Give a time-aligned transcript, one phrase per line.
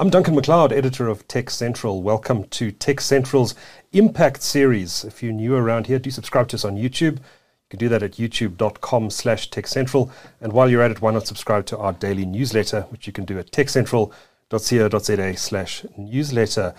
[0.00, 2.02] I'm Duncan McLeod, editor of TechCentral.
[2.02, 3.56] Welcome to TechCentral's
[3.90, 5.02] Impact series.
[5.02, 7.16] If you're new around here, do subscribe to us on YouTube.
[7.16, 10.12] You can do that at youtube.com slash techcentral.
[10.40, 13.24] And while you're at it, why not subscribe to our daily newsletter, which you can
[13.24, 16.74] do at techcentral.co.za slash newsletter.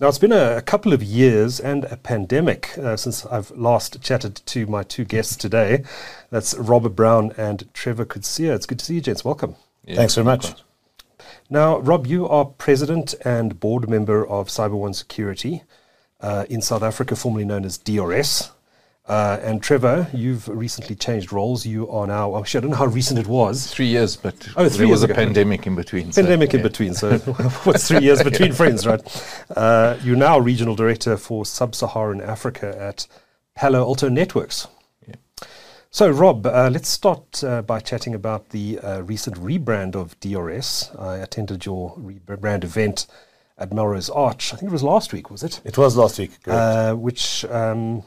[0.00, 4.00] Now, it's been a, a, couple of years and a pandemic uh, since I've last
[4.00, 5.84] chatted to my two guests today.
[6.30, 8.48] That's Robert Brown and Trevor Coetzee.
[8.48, 9.26] It's good to see you, gents.
[9.26, 9.56] Welcome.
[9.84, 10.54] Yeah, Thanks very much.
[11.50, 15.62] Now, Rob, you are president and board member of CyberOne Security
[16.20, 18.50] uh, in South Africa, formerly known as DRS.
[19.06, 21.66] Uh, and Trevor, you've recently changed roles.
[21.66, 23.66] You are now, actually, I don't know how recent it was.
[23.66, 25.12] Three years, but oh, there was ago.
[25.12, 26.12] a pandemic in between.
[26.12, 26.68] Pandemic so, in yeah.
[26.68, 26.94] between.
[26.94, 27.18] So,
[27.64, 29.02] what's three years between friends, right?
[29.56, 33.08] Uh, you're now regional director for sub Saharan Africa at
[33.56, 34.68] Palo Alto Networks.
[35.94, 40.90] So, Rob, uh, let's start uh, by chatting about the uh, recent rebrand of DRS.
[40.98, 43.06] I attended your rebrand event
[43.58, 44.54] at Melrose Arch.
[44.54, 45.60] I think it was last week, was it?
[45.66, 48.04] It was last week, uh, which, um,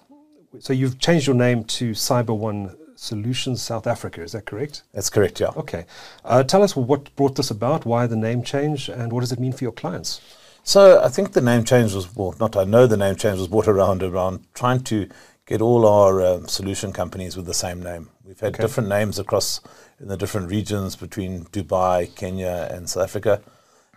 [0.58, 4.81] so you've changed your name to Cyber One Solutions South Africa, is that correct?
[4.92, 5.52] That's correct, yeah.
[5.55, 5.86] Okay.
[6.23, 9.39] Uh, tell us what brought this about, why the name change, and what does it
[9.39, 10.22] mean for your clients?
[10.64, 13.47] So, I think the name change was, well, not I know the name change was
[13.47, 15.08] brought around around trying to
[15.46, 18.10] get all our um, solution companies with the same name.
[18.24, 18.64] We've had okay.
[18.64, 19.62] different names across
[20.00, 23.42] in the different regions between Dubai, Kenya, and South Africa.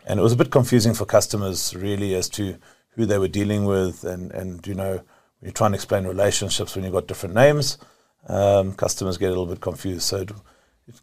[0.06, 2.56] And it was a bit confusing for customers, really, as to
[2.90, 4.04] who they were dealing with.
[4.04, 5.04] And, and you know, when
[5.42, 7.78] you're trying to explain relationships when you've got different names,
[8.26, 10.02] um, customers get a little bit confused.
[10.02, 10.32] So, it,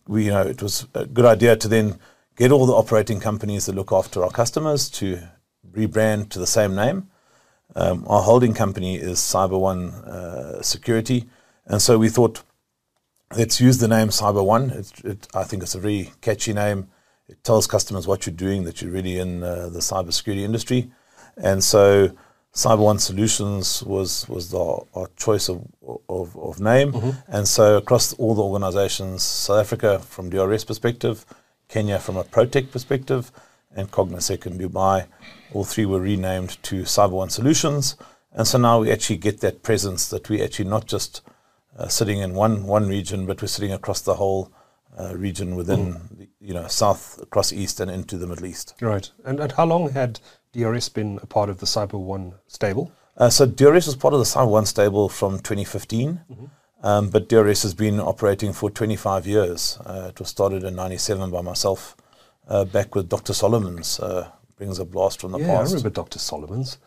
[0.07, 1.99] we, you know, it was a good idea to then
[2.35, 5.19] get all the operating companies that look after our customers to
[5.71, 7.09] rebrand to the same name
[7.75, 11.27] um, our holding company is CyberOne uh, Security,
[11.65, 12.43] and so we thought
[13.35, 14.71] let's use the name CyberOne.
[14.71, 16.89] It, it, I think it's a very catchy name.
[17.27, 20.91] It tells customers what you're doing, that you're really in uh, the cybersecurity industry,
[21.37, 22.15] and so
[22.53, 25.67] CyberOne Solutions was was the, our choice of
[26.07, 27.09] of, of name, mm-hmm.
[27.27, 31.25] and so across all the organisations, South Africa from DRS perspective,
[31.67, 33.31] Kenya from a Protect perspective,
[33.75, 35.07] and Cognosec in Dubai.
[35.53, 37.95] All three were renamed to CyberOne Solutions.
[38.31, 41.21] And so now we actually get that presence that we actually not just
[41.77, 44.51] uh, sitting in one, one region, but we're sitting across the whole
[44.97, 46.17] uh, region within, mm.
[46.17, 48.75] the, you know, south, across east, and into the Middle East.
[48.81, 49.09] Right.
[49.25, 50.19] And, and how long had
[50.53, 52.91] DRS been a part of the CyberOne stable?
[53.17, 56.21] Uh, so DRS was part of the CyberOne stable from 2015.
[56.31, 56.45] Mm-hmm.
[56.83, 59.79] Um, but DRS has been operating for 25 years.
[59.85, 61.97] Uh, it was started in 97 by myself
[62.47, 63.33] back with Dr.
[63.33, 63.99] Solomon's.
[63.99, 65.71] Uh, brings a blast from the yeah, past.
[65.71, 66.19] I remember Dr.
[66.19, 66.77] Solomon's.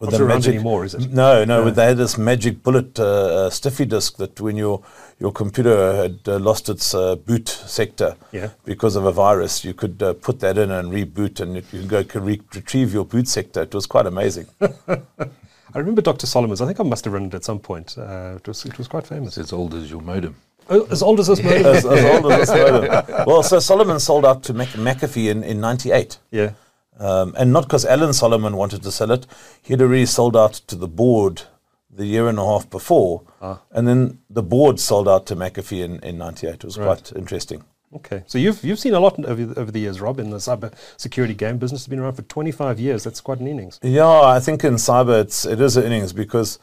[0.00, 1.12] With Not the magic, anymore, is it?
[1.12, 1.70] No, no.
[1.70, 3.04] They had this magic bullet uh,
[3.46, 4.82] uh, stiffy disk that when your
[5.20, 8.50] your computer had uh, lost its uh, boot sector yeah.
[8.64, 11.88] because of a virus, you could uh, put that in and reboot, and you could
[11.88, 13.62] go re- retrieve your boot sector.
[13.62, 14.46] It was quite amazing.
[14.60, 16.26] I remember Dr.
[16.26, 16.60] Solomon's.
[16.60, 17.96] I think I must have run it at some point.
[17.96, 19.38] Uh, it was it was quite famous.
[19.38, 20.34] It's as old as your modem.
[20.68, 21.66] Oh, as old as this modem.
[21.66, 23.26] as, as, old as this modem.
[23.26, 26.18] Well, so Solomon sold out to Mac- McAfee in, in '98.
[26.30, 26.52] Yeah.
[26.98, 29.26] Um, and not because Alan Solomon wanted to sell it.
[29.62, 31.42] He'd already sold out to the board
[31.90, 33.22] the year and a half before.
[33.40, 33.60] Ah.
[33.70, 36.54] And then the board sold out to McAfee in, in 98.
[36.54, 36.86] It was right.
[36.86, 37.64] quite interesting.
[37.94, 40.74] Okay, so you've you've seen a lot over, over the years, Rob, in the cyber
[40.96, 41.82] security game business.
[41.82, 43.04] It's been around for 25 years.
[43.04, 43.78] That's quite an innings.
[43.82, 46.58] Yeah, I think in cyber it's it is an innings because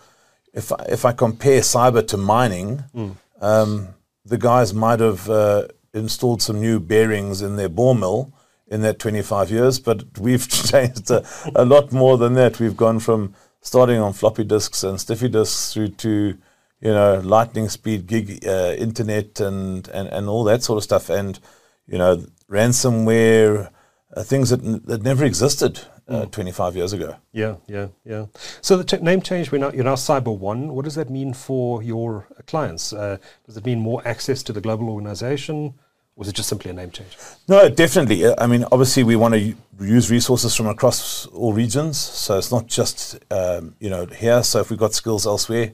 [0.53, 3.15] if I, if I compare cyber to mining, mm.
[3.41, 3.89] Um,
[4.23, 8.33] the guys might have uh, installed some new bearings in their bore mill
[8.67, 11.25] in that 25 years, but we've changed a,
[11.55, 12.59] a lot more than that.
[12.59, 16.37] We've gone from starting on floppy disks and stiffy disks through to
[16.79, 21.09] you know lightning speed gig uh, internet and, and and all that sort of stuff
[21.09, 21.39] and
[21.87, 23.71] you know ransomware
[24.15, 25.81] uh, things that, n- that never existed
[26.11, 26.31] uh, mm.
[26.31, 27.15] 25 years ago.
[27.31, 28.25] Yeah, yeah, yeah.
[28.61, 30.67] So the t- name change, we're now, you're now CyberOne.
[30.67, 32.93] What does that mean for your clients?
[32.93, 35.73] Uh, does it mean more access to the global organization?
[36.15, 37.17] Or was it just simply a name change?
[37.47, 38.25] No, definitely.
[38.25, 41.97] Uh, I mean, obviously, we want to use resources from across all regions.
[41.97, 44.43] So it's not just, um, you know, here.
[44.43, 45.73] So if we've got skills elsewhere,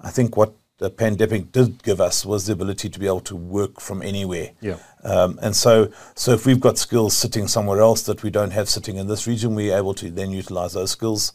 [0.00, 3.36] I think what the pandemic did give us was the ability to be able to
[3.36, 4.50] work from anywhere.
[4.60, 4.76] Yeah.
[5.04, 8.68] Um, and so, so if we've got skills sitting somewhere else that we don't have
[8.68, 11.32] sitting in this region, we're able to then utilize those skills.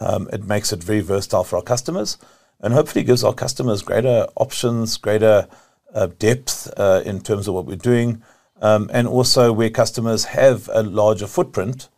[0.00, 2.18] Um, it makes it very versatile for our customers,
[2.60, 5.48] and hopefully gives our customers greater options, greater
[5.92, 8.22] uh, depth uh, in terms of what we're doing,
[8.60, 11.88] um, and also where customers have a larger footprint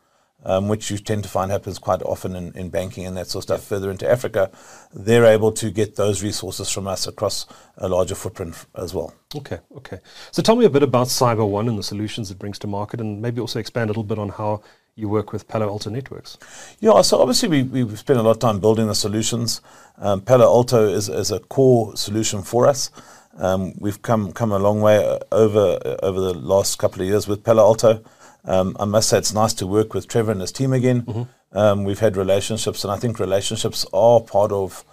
[0.44, 3.43] um, which you tend to find happens quite often in, in banking and that sort
[3.43, 4.50] of stuff further into Africa,
[4.93, 7.46] they're able to get those resources from us across
[7.79, 9.12] a larger footprint as well.
[9.35, 9.99] Okay, okay.
[10.31, 13.20] So tell me a bit about CyberOne and the solutions it brings to market, and
[13.20, 14.62] maybe also expand a little bit on how
[14.94, 16.38] you work with Palo Alto Networks.
[16.81, 19.61] Yeah, so obviously we, we've spent a lot of time building the solutions.
[19.96, 22.91] Um, Palo Alto is, is a core solution for us.
[23.37, 24.99] Um, we've come come a long way
[25.31, 28.02] over over the last couple of years with Palo Alto.
[28.44, 31.02] Um, I must say it's nice to work with Trevor and his team again.
[31.02, 31.58] Mm-hmm.
[31.58, 34.85] Um, we've had relationships, and I think relationships are part of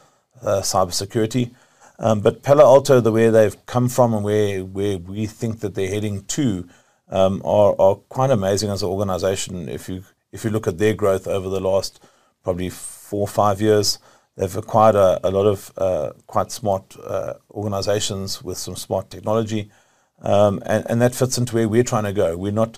[0.41, 1.51] uh, cybersecurity.
[1.99, 5.75] Um, but Palo Alto, the way they've come from and where where we think that
[5.75, 6.67] they're heading to,
[7.09, 9.69] um, are, are quite amazing as an organization.
[9.69, 12.03] If you if you look at their growth over the last
[12.43, 13.99] probably four or five years,
[14.35, 19.71] they've acquired a, a lot of uh, quite smart uh, organizations with some smart technology,
[20.21, 22.35] um, and, and that fits into where we're trying to go.
[22.35, 22.77] We're not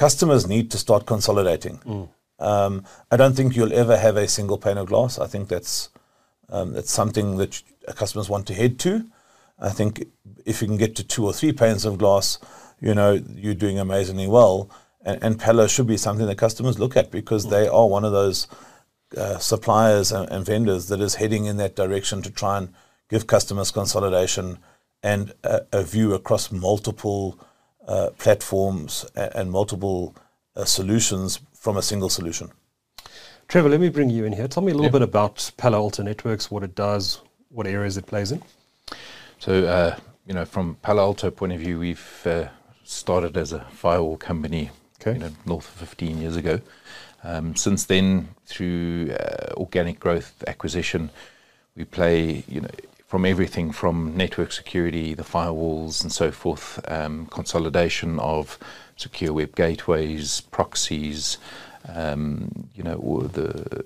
[0.00, 1.76] customers need to start consolidating.
[1.84, 2.08] Mm.
[2.38, 5.18] Um, I don't think you'll ever have a single pane of glass.
[5.18, 5.90] I think that's
[6.48, 7.62] um, that's something that
[8.02, 8.92] customers want to head to.
[9.58, 9.92] I think
[10.46, 12.38] if you can get to two or three panes of glass,
[12.80, 13.12] you know,
[13.42, 14.70] you're doing amazingly well.
[15.04, 18.12] And, and Palo should be something that customers look at because they are one of
[18.12, 18.48] those
[19.16, 22.72] uh, suppliers and, and, vendors that is heading in that direction to try and
[23.10, 24.58] give customers consolidation
[25.02, 27.38] and a, a view across multiple
[27.86, 30.14] uh, platforms and, and multiple
[30.56, 32.50] uh, solutions from a single solution.
[33.48, 34.46] Trevor, let me bring you in here.
[34.46, 34.92] Tell me a little yeah.
[34.92, 38.42] bit about Palo Alto Networks, what it does, what areas it plays in.
[39.38, 42.46] So, uh, you know, from Palo Alto point of view, we've uh,
[42.84, 45.14] started as a firewall company, okay.
[45.14, 46.60] you know, north of 15 years ago.
[47.24, 51.10] Um, since then, through uh, organic growth acquisition,
[51.74, 52.70] we play, you know,
[53.10, 58.56] from everything from network security, the firewalls, and so forth, um, consolidation of
[58.94, 61.36] secure web gateways, proxies,
[61.92, 63.84] um, you know, the,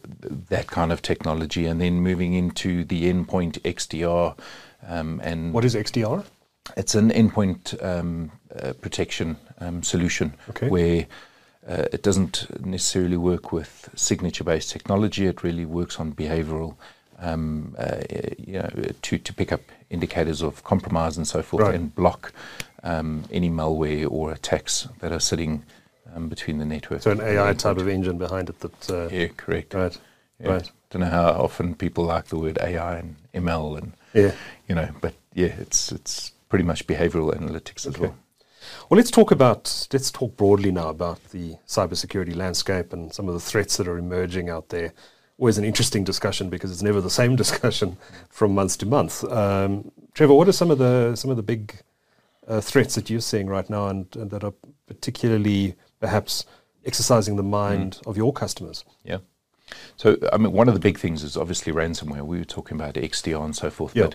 [0.50, 4.36] that kind of technology, and then moving into the endpoint XDR.
[4.86, 6.26] Um, and what is XDR?
[6.76, 10.68] It's an endpoint um, uh, protection um, solution okay.
[10.68, 11.06] where
[11.66, 15.24] uh, it doesn't necessarily work with signature-based technology.
[15.24, 16.76] It really works on behavioural,
[17.24, 18.02] um, uh,
[18.38, 18.70] you know,
[19.02, 21.74] to to pick up indicators of compromise and so forth, right.
[21.74, 22.32] and block
[22.82, 25.64] um, any malware or attacks that are sitting
[26.14, 27.02] um, between the network.
[27.02, 28.60] So an AI type of engine behind it.
[28.60, 29.74] That uh, yeah, correct.
[29.74, 29.98] Right.
[30.40, 30.48] Yeah.
[30.48, 30.70] Right.
[30.90, 34.32] Don't know how often people like the word AI and ML and yeah,
[34.68, 37.94] you know, but yeah, it's it's pretty much behavioral analytics okay.
[37.94, 38.16] as well.
[38.88, 43.34] Well, let's talk about let's talk broadly now about the cybersecurity landscape and some of
[43.34, 44.92] the threats that are emerging out there.
[45.38, 47.96] Always an interesting discussion because it's never the same discussion
[48.30, 49.24] from month to month.
[49.24, 51.74] Um, Trevor, what are some of the some of the big
[52.46, 54.52] uh, threats that you're seeing right now, and, and, that are
[54.86, 56.44] particularly perhaps
[56.84, 58.06] exercising the mind mm.
[58.06, 58.84] of your customers?
[59.02, 59.18] Yeah.
[59.96, 62.22] So, I mean, one of the big things is obviously ransomware.
[62.22, 64.14] We were talking about XDR and so forth, yep.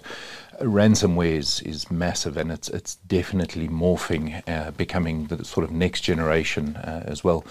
[0.60, 5.72] but ransomware is, is massive and it's it's definitely morphing, uh, becoming the sort of
[5.72, 7.46] next generation uh, as well.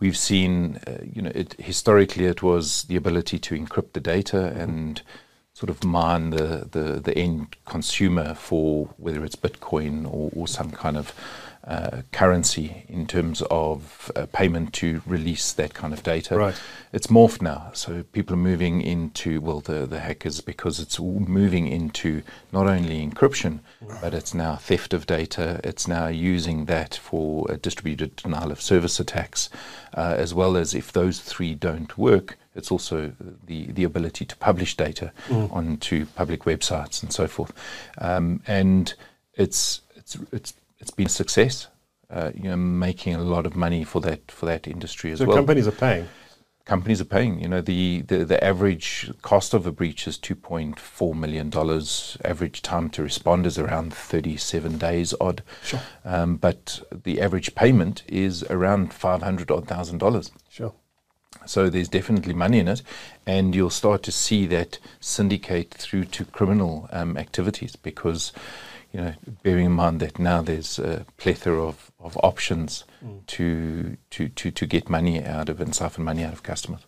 [0.00, 4.46] We've seen, uh, you know, it, historically it was the ability to encrypt the data
[4.46, 5.00] and
[5.52, 10.72] sort of mine the, the, the end consumer for whether it's Bitcoin or, or some
[10.72, 11.14] kind of
[11.66, 16.36] uh, currency in terms of uh, payment to release that kind of data.
[16.36, 16.60] Right.
[16.92, 21.66] It's morphed now, so people are moving into well, the the hackers because it's moving
[21.66, 22.22] into
[22.52, 24.00] not only encryption, right.
[24.00, 25.60] but it's now theft of data.
[25.64, 29.48] It's now using that for distributed denial of service attacks,
[29.96, 32.36] uh, as well as if those three don't work.
[32.54, 33.12] It's also
[33.46, 35.52] the, the ability to publish data mm.
[35.52, 37.52] onto public websites and so forth.
[37.98, 38.94] Um, and
[39.34, 41.68] it's it's it's it's been a success.
[42.10, 45.24] Uh, you know, making a lot of money for that for that industry as so
[45.24, 45.36] well.
[45.36, 46.06] So companies are paying.
[46.66, 47.40] Companies are paying.
[47.40, 51.48] You know, the, the, the average cost of a breach is two point four million
[51.48, 52.18] dollars.
[52.22, 55.42] Average time to respond is around thirty seven days odd.
[55.62, 55.80] Sure.
[56.04, 60.30] Um, but the average payment is around five hundred odd thousand dollars.
[60.50, 60.74] Sure.
[61.46, 62.82] So there's definitely money in it,
[63.26, 68.32] and you'll start to see that syndicate through to criminal um, activities because
[68.94, 73.26] you know, bearing in mind that now there's a plethora of, of options mm.
[73.26, 76.86] to, to, to, to get money out of and siphon money out of customers.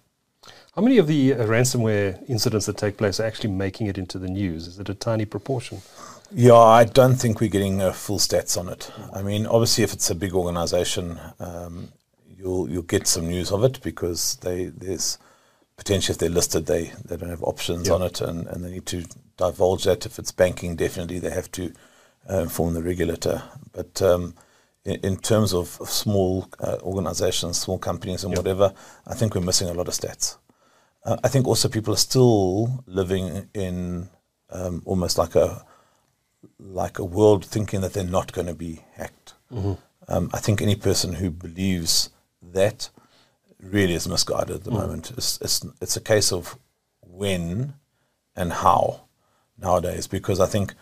[0.77, 4.21] How many of the uh, ransomware incidents that take place are actually making it into
[4.21, 4.69] the news?
[4.69, 5.83] Is it a tiny proportion?
[6.31, 8.93] Yeah, I don't think we're getting uh, full stats on it.
[9.13, 11.89] I mean, obviously, if it's a big organization, um,
[12.29, 15.19] you'll you'll get some news of it because they there's
[15.77, 18.87] potentially if they're listed, they, they don't have options on it, and, and they need
[18.87, 19.05] to
[19.37, 20.07] divulge that.
[20.07, 21.73] If it's banking, definitely they have to
[22.31, 23.43] uh, inform the regulator.
[23.73, 24.35] But um,
[24.85, 28.39] in, in, terms of, of small uh, organizations, small companies, and yep.
[28.39, 28.73] whatever,
[29.07, 30.37] I think we're missing a lot of stats.
[31.05, 34.09] Uh, I think also people are still living in
[34.51, 35.65] um, almost like a
[36.59, 39.35] like a world thinking that they're not going to be hacked.
[39.53, 39.75] Mm-hmm.
[40.09, 42.91] Um, I think any person who believes that
[43.61, 45.13] really is misguided at the moment.
[45.17, 46.59] It's, it's, it's a case of
[47.01, 47.75] when
[48.35, 49.07] and how
[49.59, 50.75] nowadays, because I think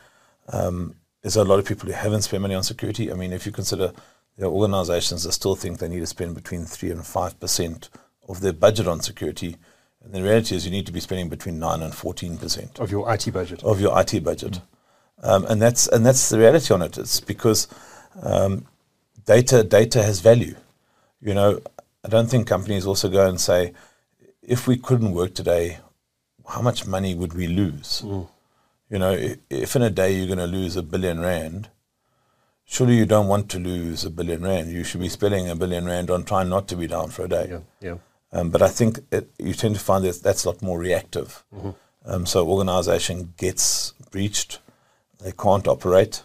[0.49, 3.11] um, there's a lot of people who haven't spent money on security.
[3.11, 3.93] I mean, if you consider
[4.37, 7.89] there are organizations that still think they need to spend between 3 and 5%
[8.29, 9.57] of their budget on security.
[10.03, 13.11] And the reality is you need to be spending between 9 and 14% Of your
[13.11, 13.63] IT budget.
[13.65, 14.61] of your IT budget.
[15.23, 16.99] Um, and that's and that's the reality on it.
[16.99, 17.69] It's because
[18.23, 18.67] um,
[19.25, 20.57] data data has value.
[21.23, 21.61] You know,
[22.05, 23.73] I don't think companies also go and say,
[24.43, 25.79] if we couldn't work today,
[26.47, 28.05] how much money would we lose?
[28.91, 29.13] You know,
[29.51, 31.71] if, in a day you're going to lose a billion rand,
[32.65, 34.71] surely you don't want to lose a billion rand.
[34.71, 37.29] You should be spending a billion rand on trying not to be down for a
[37.29, 37.49] day.
[37.51, 37.97] Yeah, yeah.
[38.33, 41.45] Um, but I think it, you tend to find that that's a lot more reactive.
[42.05, 44.59] Um, so organisation gets breached,
[45.21, 46.23] they can't operate,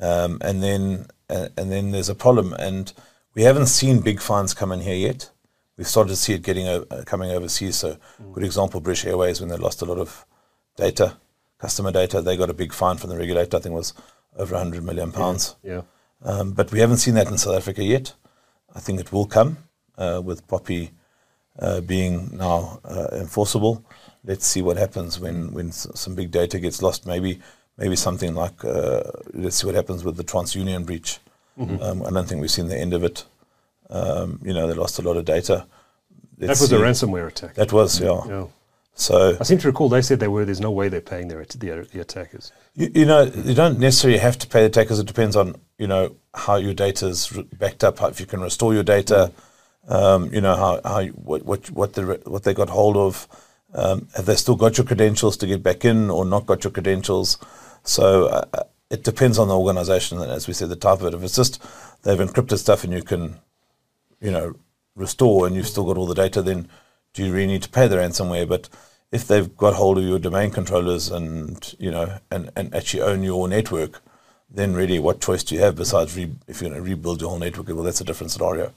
[0.00, 2.54] um, and then uh, and then there's a problem.
[2.54, 2.92] And
[3.34, 5.30] we haven't seen big fines come in here yet.
[5.76, 7.76] We've started to see it getting uh, coming overseas.
[7.76, 7.96] So,
[8.32, 10.26] good example, British Airways when they lost a lot of
[10.76, 11.16] data,
[11.62, 13.56] customer data, they got a big fine from the regulator.
[13.56, 13.94] I think it was
[14.36, 15.56] over 100 million pounds.
[15.62, 15.82] Yeah.
[16.24, 18.14] Um, but we haven't seen that in South Africa yet.
[18.74, 19.58] I think it will come
[19.96, 20.90] uh, with POPIA
[21.58, 23.84] uh, being now uh, enforceable.
[24.24, 27.06] Let's see what happens when, when some big data gets lost.
[27.06, 27.40] Maybe
[27.78, 29.02] maybe something like uh,
[29.32, 31.18] let's see what happens with the TransUnion breach.
[31.58, 33.24] Um, I don't think we've seen the end of it.
[33.90, 35.66] Um, you know, they lost a lot of data.
[36.38, 37.54] That Let's was a ransomware attack.
[37.54, 38.20] That was yeah.
[38.26, 38.46] yeah.
[38.94, 40.44] So I seem to recall they said they were.
[40.44, 42.52] There's no way they're paying their the, the attackers.
[42.74, 44.98] You, you know, you don't necessarily have to pay the attackers.
[44.98, 47.98] It depends on you know how your data is backed up.
[47.98, 49.32] How, if you can restore your data,
[49.88, 53.26] um, you know how, how what what what they what they got hold of.
[53.74, 56.70] Um, have they still got your credentials to get back in, or not got your
[56.70, 57.38] credentials?
[57.84, 61.06] So uh, uh, it depends on the organisation, and as we said, the type of
[61.06, 61.14] it.
[61.14, 61.62] If it's just
[62.02, 63.38] they've encrypted stuff and you can,
[64.20, 64.54] you know,
[64.94, 66.68] restore, and you've still got all the data, then
[67.12, 68.48] do you really need to pay the ransomware?
[68.48, 68.68] But
[69.10, 73.22] if they've got hold of your domain controllers and you know and, and actually own
[73.22, 74.00] your network,
[74.50, 77.30] then really what choice do you have besides re- if you're going to rebuild your
[77.30, 77.68] whole network?
[77.68, 78.72] Well, that's a different scenario.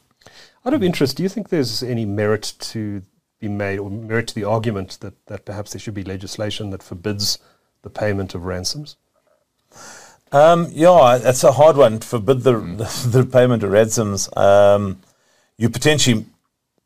[0.66, 3.04] Out of interest, do you think there's any merit to
[3.40, 6.82] be made, or merit to the argument that, that perhaps there should be legislation that
[6.82, 7.38] forbids
[7.84, 8.98] the payment of ransoms?
[10.32, 12.00] Um, yeah, that's a hard one.
[12.00, 14.36] Forbid the, the, the payment of ransoms.
[14.36, 15.02] Um,
[15.58, 16.26] you potentially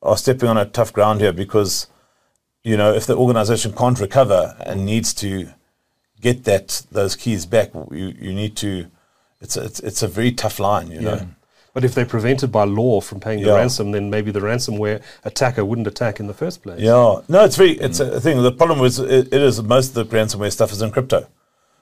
[0.01, 1.87] are stepping on a tough ground here because,
[2.63, 5.49] you know, if the organisation can't recover and needs to
[6.21, 8.87] get that those keys back, you, you need to.
[9.41, 11.27] It's a, it's it's a very tough line, you know.
[11.73, 13.55] But if they're prevented by law from paying the Yeah.
[13.55, 16.81] ransom, then maybe the ransomware attacker wouldn't attack in the first place.
[16.81, 18.41] Yeah, no, it's very it's a thing.
[18.41, 21.27] The problem is it, it is most of the ransomware stuff is in crypto.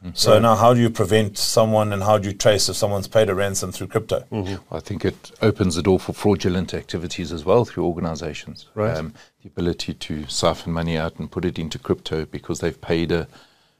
[0.04, 0.12] Mm-hmm.
[0.14, 3.30] So now, how do you prevent someone and how do you trace if someone's paid
[3.30, 4.24] a ransom through crypto?
[4.32, 4.74] Mm-hmm.
[4.74, 8.68] I think it opens the door for fraudulent activities as well through organizations.
[8.76, 8.96] Right.
[8.96, 13.12] Um, the ability to siphon money out and put it into crypto because they've paid
[13.12, 13.28] a,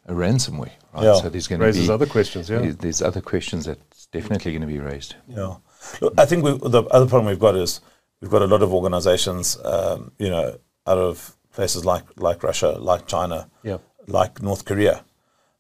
[0.08, 0.72] a ransomware.
[0.94, 1.04] Right?
[1.04, 1.22] Yeah.
[1.22, 2.60] So there's going to Raises be other questions, yeah.
[2.80, 5.16] there's- other questions that's definitely going to be raised.
[5.28, 5.56] Yeah.
[6.02, 7.80] Look, I think we, the other problem we've got is
[8.22, 10.58] we've got a lot of organizations, um, you know,
[10.88, 13.78] out of places like, like Russia, like China, Yeah.
[14.08, 15.04] like North Korea.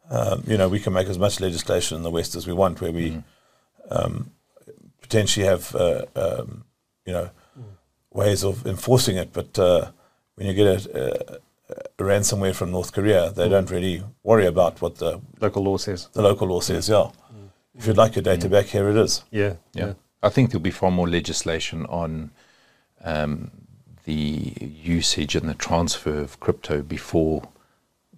[0.10, 2.80] Um, you know, we can make as much legislation in the West as we want,
[2.82, 3.22] where we
[3.90, 4.32] um,
[5.02, 6.64] potentially have, uh, um,
[7.06, 7.30] you know,
[8.12, 9.34] ways of enforcing it.
[9.34, 9.92] But uh,
[10.36, 11.38] when you get a,
[11.70, 15.78] a, a ransomware from North Korea, they don't really worry about what the, Local law
[15.78, 16.08] says.
[16.14, 16.90] the local law says.
[16.90, 17.10] Yeah.
[17.76, 19.24] If you'd like your data back, here it is.
[19.30, 19.56] Yeah.
[19.74, 19.94] Yeah.
[20.24, 22.32] I think there'll be far more legislation on
[23.04, 23.52] um,
[24.06, 27.48] the usage and the transfer of crypto before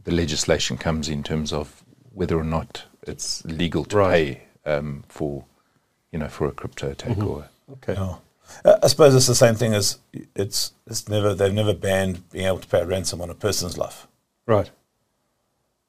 [0.04, 4.12] the legislation comes in terms of whether or not it's legal to Right.
[4.66, 5.46] pay um, for,
[6.12, 7.94] you know, for a crypto attack or Okay.
[7.94, 8.16] Yeah.
[8.66, 10.00] Uh, I suppose it's the same thing as
[10.36, 13.78] it's it's never they've never banned being able to pay a ransom on a person's
[13.78, 14.08] life.
[14.48, 14.72] Right.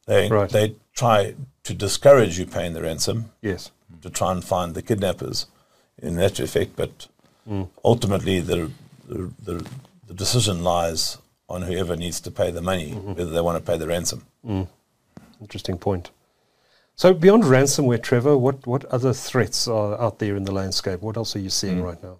[0.07, 0.51] They Right.
[0.51, 3.71] they try to discourage you paying the ransom Yes.
[4.03, 5.47] to try and find the kidnappers
[6.03, 7.07] in that effect, but
[7.85, 8.71] ultimately the,
[9.09, 9.67] the the
[10.07, 11.17] the decision lies
[11.51, 14.25] on whoever needs to pay the money, whether they want to pay the ransom.
[15.41, 16.11] Interesting point.
[16.97, 21.01] So beyond ransomware, Trevor, what, what other threats are out there in the landscape?
[21.01, 22.19] What else are you seeing right now?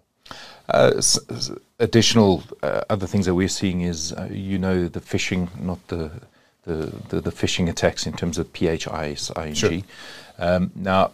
[0.69, 4.99] Uh, s- s- additional uh, other things that we're seeing is, uh, you know, the
[5.01, 6.11] phishing, not the
[6.63, 9.55] the, the, the phishing attacks in terms of PHIS-ING.
[9.55, 9.81] Sure.
[10.37, 11.11] Um, now,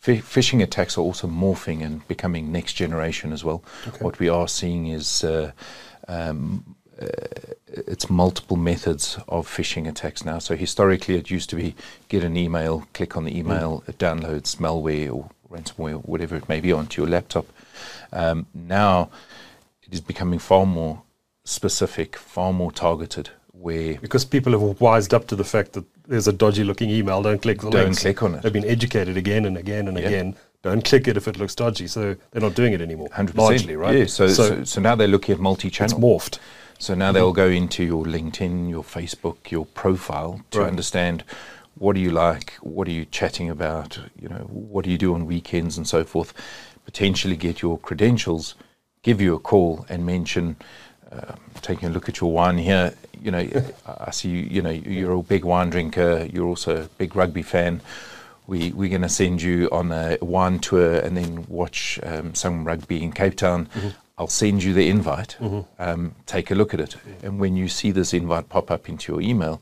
[0.00, 3.62] phi phishing attacks are also morphing and becoming next generation as well.
[3.86, 4.04] Okay.
[4.04, 5.52] What we are seeing is uh,
[6.08, 7.06] um, uh,
[7.68, 10.38] it's multiple methods of phishing attacks now.
[10.38, 11.74] So historically, it used to be
[12.08, 16.48] get an email, click on the email, it downloads malware or ransomware, or whatever it
[16.48, 17.46] may be, onto your laptop.
[18.12, 19.10] Um, now,
[19.82, 21.02] it is becoming far more
[21.44, 23.30] specific, far more targeted.
[23.52, 27.22] Where because people have wised up to the fact that there's a dodgy looking email,
[27.22, 28.02] don't click the don't links.
[28.02, 28.42] click on it.
[28.42, 30.06] They've been educated again and again and Yeah.
[30.06, 30.36] again.
[30.62, 31.86] Don't click it if it looks dodgy.
[31.88, 33.08] So they're not doing it anymore.
[33.12, 33.98] Hundred Largely, right?
[33.98, 34.06] Yeah.
[34.06, 35.96] So, so so now they're looking at multi-channel.
[35.96, 36.38] It's morphed.
[36.78, 40.68] So now they'll go into your LinkedIn, your Facebook, your profile to Right.
[40.68, 41.24] understand
[41.76, 45.14] what do you like, what are you chatting about, you know, what do you do
[45.14, 46.32] on weekends and so forth.
[46.84, 48.54] Potentially get your credentials,
[49.02, 50.56] give you a call and mention,
[51.12, 52.94] uh, taking a look at your wine here.
[53.20, 53.48] You know,
[53.86, 54.42] I see you.
[54.42, 56.28] You know, you're a big wine drinker.
[56.32, 57.80] You're also a big rugby fan.
[58.46, 62.64] We, we're going to send you on a wine tour and then watch um, some
[62.64, 63.68] rugby in Cape Town.
[64.18, 65.36] I'll send you the invite.
[65.78, 66.96] Um, take a look at it.
[67.22, 69.60] And when you see this invite pop up into your email,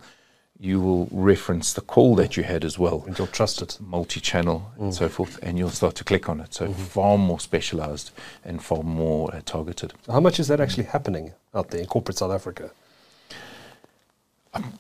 [0.59, 3.77] you will reference the call that you had as well, And you'll trust it.
[3.79, 6.55] multi channel and so forth, and you'll start to click on it.
[6.55, 8.11] So, far more specialized
[8.43, 9.93] and far more uh, targeted.
[10.07, 12.71] How much is that actually happening out there in corporate South Africa?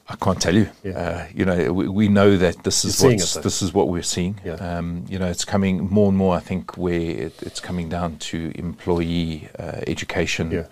[0.08, 0.68] I can't tell you.
[0.84, 0.98] Yeah.
[0.98, 4.40] Uh, you know, we, we know that this is what's, this is what we're seeing.
[4.44, 4.54] Yeah.
[4.54, 6.36] Um, you know, it's coming more and more.
[6.36, 10.50] I think where it, it's coming down to employee uh, education.
[10.50, 10.66] Yeah.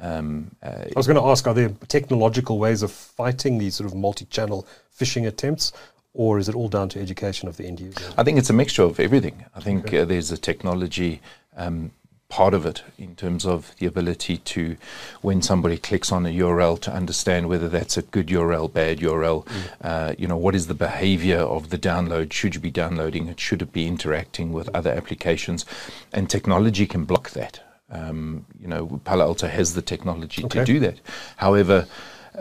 [0.00, 3.88] Um, uh, I was going to ask, are there technological ways of fighting these sort
[3.88, 4.66] of multi-channel
[4.98, 5.72] phishing attempts,
[6.14, 8.00] or is it all down to education of the end user?
[8.18, 9.44] I think it's a mixture of everything.
[9.54, 11.20] I think uh, there's a technology
[11.56, 11.92] um,
[12.34, 14.76] part of it in terms of the ability to,
[15.22, 19.46] when somebody clicks on a URL, to understand whether that's a good URL, bad URL.
[19.80, 22.32] Uh, you know, what is the behavior of the download?
[22.32, 23.38] Should you be downloading it?
[23.38, 25.64] Should it be interacting with other applications?
[26.12, 27.60] And technology can block that.
[27.88, 30.58] Um, you know, Palo Alto has the technology Okay.
[30.58, 30.98] to do that.
[31.36, 31.86] However,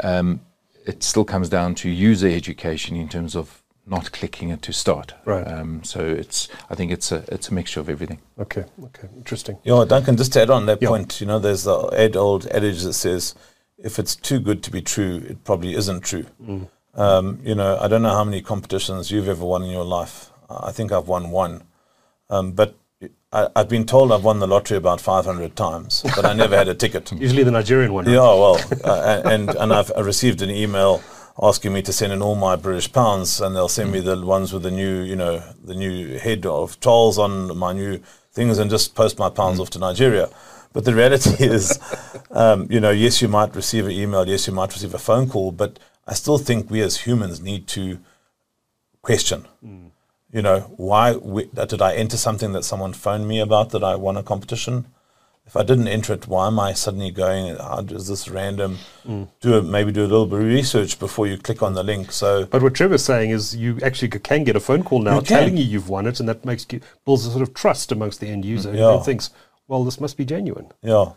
[0.04, 0.42] um,
[0.88, 5.14] it still comes down to user education in terms of not clicking it to start.
[5.26, 5.46] Right.
[5.46, 8.20] Um, so it's I think it's a it's a mixture of everything.
[8.40, 9.58] Okay, okay, interesting.
[9.64, 10.90] Yeah, Duncan, just to add on that Yeah.
[10.90, 13.36] point, you know, there's the ed- old adage that says,
[13.78, 16.26] if it's too good to be true, it probably isn't true.
[16.42, 16.68] Mm.
[16.96, 20.30] Um, you know, I don't know how many competitions you've ever won in your life.
[20.50, 21.64] I think I've won one.
[22.30, 22.76] Um, but
[23.34, 26.68] I, I've been told I've won the lottery about 500 times, but I never had
[26.68, 27.12] a ticket.
[27.20, 28.06] Usually the Nigerian one.
[28.06, 28.14] right?
[28.14, 31.02] Yeah, well, uh, and and I've I received an email
[31.42, 34.06] asking me to send in all my British pounds, and they'll send me mm.
[34.06, 38.02] the ones with the new, you know, the new head of Charles on my new
[38.32, 39.62] things, and just post my pounds mm.
[39.62, 40.30] off to Nigeria.
[40.74, 41.80] But the reality is,
[42.32, 45.30] um, you know, yes, you might receive an email, yes, you might receive a phone
[45.30, 48.00] call, but I still think we as humans need to
[49.02, 49.48] question.
[49.64, 49.92] Mm.
[50.32, 53.96] You know, why we, did I enter something that someone phoned me about that I
[53.96, 54.86] won a competition?
[55.46, 57.58] If I didn't enter it, why am I suddenly going?
[57.60, 58.78] Ah, How does this random?
[59.42, 62.12] Do a, maybe do a little bit of research before you click on the link.
[62.14, 65.22] So But what Trevor's saying is you actually can get a phone call now You
[65.22, 68.20] telling you you've won it, and that makes you, builds a sort of trust amongst
[68.22, 68.98] the end user Yeah.
[68.98, 69.32] who thinks,
[69.68, 70.68] well, this must be genuine.
[70.82, 71.12] Yeah.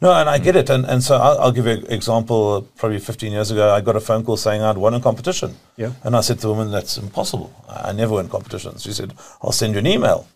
[0.00, 0.68] No, and I get it.
[0.70, 2.68] And, and so I'll, I'll give you an example.
[2.76, 5.56] Probably 15 years ago, I got a phone call saying I'd won a competition.
[5.76, 5.92] Yeah.
[6.04, 7.50] And I said to the woman, that's impossible.
[7.68, 8.82] I I never win competitions.
[8.82, 10.28] She said, I'll send you an email.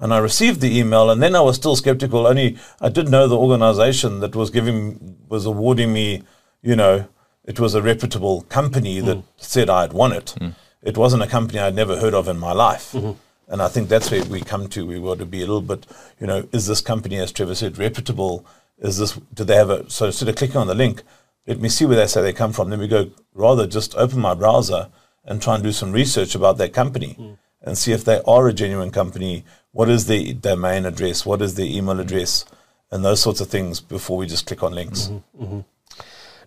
[0.00, 2.26] And I received the email, and then I was still skeptical.
[2.26, 6.22] Only I did know the organization that was giving, was awarding me,
[6.62, 7.06] you know,
[7.44, 9.26] it was a reputable company that hmm.
[9.36, 10.30] said I had won it.
[10.38, 10.50] Hmm.
[10.82, 12.92] It wasn't a company I'd never heard of in my life.
[12.92, 13.12] Mm-hmm.
[13.48, 14.86] And I think that's where we come to.
[14.86, 15.86] We want to be a little bit,
[16.20, 18.46] you know, is this company, as Trevor said, reputable?
[18.78, 21.02] Is this, do they have a, so instead of clicking on the link,
[21.46, 22.70] let me see where they say they come from.
[22.70, 24.88] Then we go, rather just open my browser
[25.24, 27.32] and try and do some research about that company hmm.
[27.62, 29.44] and see if they are a genuine company.
[29.72, 31.24] What is the domain address?
[31.24, 32.44] What is the email address?
[32.90, 35.10] And those sorts of things before we just click on links.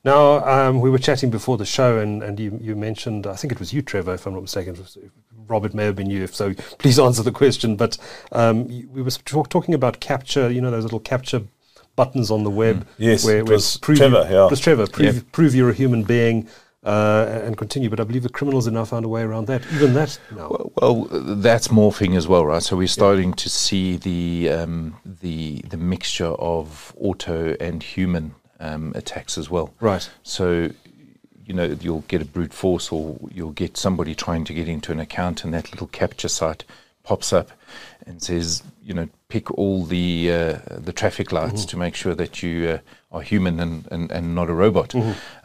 [0.03, 3.53] Now, um, we were chatting before the show, and, and you, you mentioned, I think
[3.53, 4.77] it was you, Trevor, if I'm not mistaken.
[5.47, 7.77] Robert may have been you, if so, please answer the question.
[7.77, 7.97] But
[8.33, 11.47] um, we were talk, talking about CAPTCHA, you know, those little CAPTCHA
[11.95, 12.85] buttons on the web.
[12.97, 14.45] Yes, where, it was prove Trevor, You, yeah.
[14.45, 14.87] It was Trevor.
[14.87, 15.21] Prove, Yeah.
[15.31, 16.49] prove you're a human being
[16.83, 17.89] uh, and continue.
[17.89, 19.61] But I believe the criminals have now found a way around that.
[19.73, 20.49] Even that now.
[20.49, 22.61] Well, well, that's morphing as well, right?
[22.61, 28.93] So we're starting to see the um, the the mixture of auto and human um,
[28.95, 29.73] attacks as well.
[29.79, 30.09] Right.
[30.23, 30.69] So,
[31.45, 34.91] you know, you'll get a brute force, or you'll get somebody trying to get into
[34.91, 36.65] an account, and that little CAPTCHA site
[37.03, 37.51] pops up
[38.05, 42.41] and says, you know, pick all the uh, the traffic lights to make sure that
[42.41, 42.77] you uh,
[43.13, 44.93] are human and, and, and not a robot.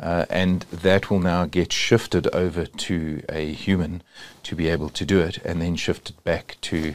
[0.00, 4.02] Uh, and that will now get shifted over to a human
[4.42, 6.94] to be able to do it, and then shifted back to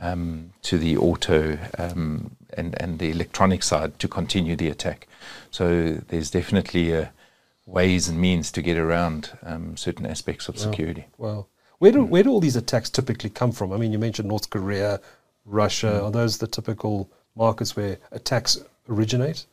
[0.00, 5.06] um, to the auto um, and and the electronic side to continue the attack.
[5.50, 7.06] So there's definitely uh,
[7.66, 11.06] ways and means to get around um, certain aspects of security.
[11.16, 11.46] Wow.
[11.78, 13.72] Where do, where do all these attacks typically come from?
[13.72, 15.00] I mean, you mentioned North Korea,
[15.44, 16.02] Russia.
[16.02, 19.46] Are those the typical markets where attacks originate?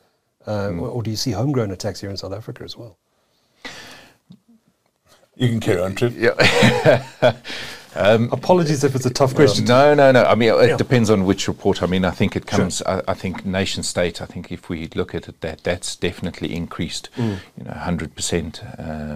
[0.45, 0.81] Uh, mm.
[0.81, 2.97] Or do you see homegrown attacks here in South Africa as well?
[5.35, 6.13] You can carry on, Trip.
[6.15, 7.03] Yeah.
[7.95, 9.65] um, Apologies if it's a tough question.
[9.65, 10.23] No, no, no.
[10.23, 10.77] I mean, it yeah.
[10.77, 11.83] depends on which report.
[11.83, 12.77] I mean, I think it comes.
[12.77, 13.03] Sure.
[13.05, 14.21] I, I, think nation state.
[14.21, 17.09] I think if we look at it, that that's definitely increased.
[17.17, 17.39] Mm.
[17.57, 18.61] You know, hundred um, percent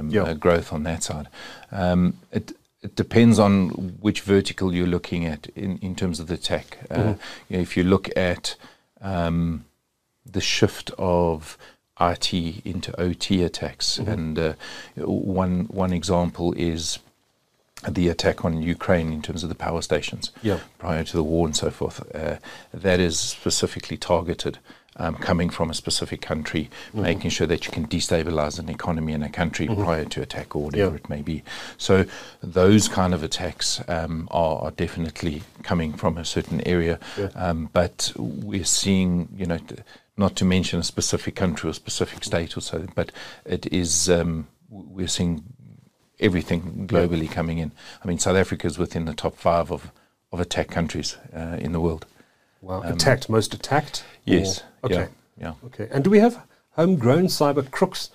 [0.10, 0.24] yeah.
[0.24, 1.28] uh, growth on that side.
[1.72, 6.38] Um, it, it depends on which vertical you're looking at in, in terms of the
[6.38, 6.78] tech.
[6.90, 7.22] Uh, mm-hmm.
[7.50, 8.56] you know, if you look at
[9.02, 9.66] um,
[10.32, 11.58] the shift of
[12.00, 12.34] IT
[12.66, 13.98] into OT attacks.
[13.98, 14.12] Mm-hmm.
[14.12, 14.54] And uh,
[14.96, 17.00] one one example is
[17.88, 20.60] the attack on Ukraine in terms of the power stations yeah.
[20.80, 22.04] prior to the war and so forth.
[22.14, 22.38] Uh,
[22.74, 24.60] that is specifically targeted.
[25.02, 27.04] Um, coming from a specific country, mm-hmm.
[27.04, 29.82] making sure that you can destabilize an economy in a country mm-hmm.
[29.82, 31.42] prior to attack or whatever it may be.
[31.78, 32.04] So
[32.44, 37.28] those kind of attacks um, are, are, definitely coming from a certain area, yeah.
[37.36, 39.60] um, but we're seeing, you know,
[40.20, 43.12] not to mention a specific country or specific state or so, but
[43.46, 45.44] it is um, we're seeing
[46.20, 47.34] everything globally yeah.
[47.34, 47.72] coming in.
[48.04, 49.92] I mean, South Africa is within the top five of
[50.32, 52.06] of attacked countries uh, in the world.
[52.62, 54.04] Wow, um, attacked, most attacked.
[54.26, 54.62] Yes.
[54.84, 55.08] Or, okay.
[55.40, 55.68] Yeah, yeah.
[55.68, 55.88] Okay.
[55.90, 58.12] And do we have homegrown cyber crooks?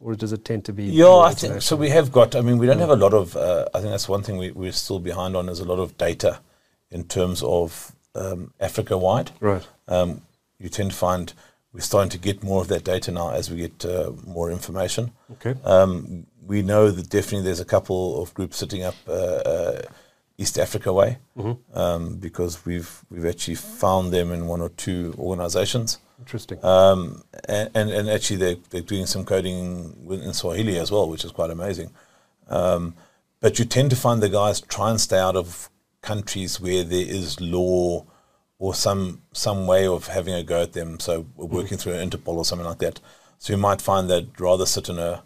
[0.00, 0.84] Or does it tend to be?
[0.84, 1.74] Yeah, I think so.
[1.74, 2.36] We have got.
[2.36, 3.36] I mean, we don't have a lot of.
[3.36, 5.48] Uh, I think that's one thing we, we're still behind on.
[5.48, 6.38] Is a lot of data
[6.92, 9.32] in terms of um, Africa wide.
[9.40, 9.66] Right.
[9.88, 10.22] Um,
[10.58, 11.32] you tend to find
[11.72, 15.12] we're starting to get more of that data now as we get uh, more information.
[15.32, 15.54] Okay.
[15.64, 19.82] Um, we know that definitely there's a couple of groups sitting up uh, uh,
[20.38, 21.78] East Africa way mm-hmm.
[21.78, 25.98] um, because we've we've actually found them in one or two organizations.
[26.18, 26.64] Interesting.
[26.64, 31.24] Um, and, and, and actually they're, they're doing some coding in Swahili as well, which
[31.24, 31.90] is quite amazing.
[32.48, 32.94] Um,
[33.40, 35.70] but you tend to find the guys try and stay out of
[36.02, 38.04] countries where there is law
[38.58, 41.00] or some some way of having a go at them.
[41.00, 41.80] So working mm.
[41.80, 43.00] through Interpol or something like that.
[43.38, 45.22] So you might find that rather sit in a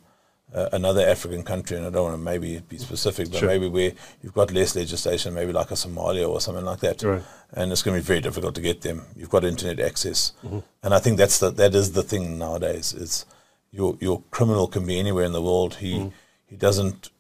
[0.54, 3.48] uh, another African country, and I don't want to maybe be specific, but sure.
[3.48, 3.92] maybe where
[4.22, 7.22] you've got less legislation, maybe like a Somalia or something like that, right.
[7.52, 9.06] and it's going to be very difficult to get them.
[9.16, 10.58] You've got internet access, mm-hmm.
[10.82, 12.92] and I think that's the, that is the thing nowadays.
[12.92, 13.24] It's
[13.70, 15.76] your your criminal can be anywhere in the world.
[15.76, 16.12] He mm.
[16.46, 17.10] he doesn't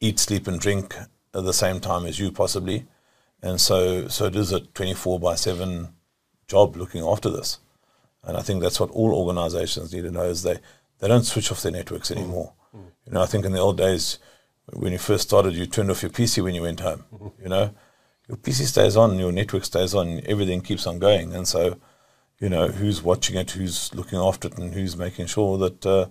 [0.00, 0.96] eat, sleep, and drink
[1.34, 2.86] at the same time as you possibly.
[3.42, 5.88] And so, so it is a 24 by 7
[6.46, 7.58] job looking after this.
[8.22, 10.58] And I think that's what all organizations need to know is they,
[10.98, 12.52] they don't switch off their networks anymore.
[12.76, 12.84] Mm.
[13.06, 14.18] You know, I think in the old days,
[14.72, 17.04] when you first started, you turned off your PC when you went home.
[17.12, 17.42] Mm-hmm.
[17.42, 17.74] You know,
[18.28, 21.34] your PC stays on, your network stays on, everything keeps on going.
[21.34, 21.78] And so,
[22.38, 26.06] you know, who's watching it, who's looking after it, and who's making sure that uh,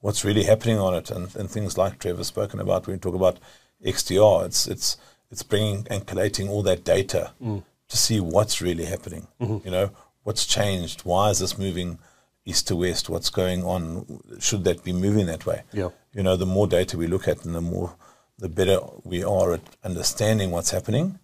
[0.00, 3.14] what's really happening on it, and, and things like Trevor's spoken about when we talk
[3.14, 3.38] about
[3.84, 4.46] XDR.
[4.46, 4.96] It's it's
[5.34, 7.60] it's bringing and collating all that data mm.
[7.88, 9.26] to see what's really happening.
[9.40, 9.66] Mm-hmm.
[9.66, 9.90] You know,
[10.22, 11.00] what's changed?
[11.00, 11.98] Why is this moving
[12.44, 13.08] east to west?
[13.08, 14.20] What's going on?
[14.38, 15.62] Should that be moving that way?
[15.72, 15.88] Yeah.
[16.12, 17.96] You know, the more data we look at, and the more,
[18.38, 21.18] the better we are at understanding what's happening,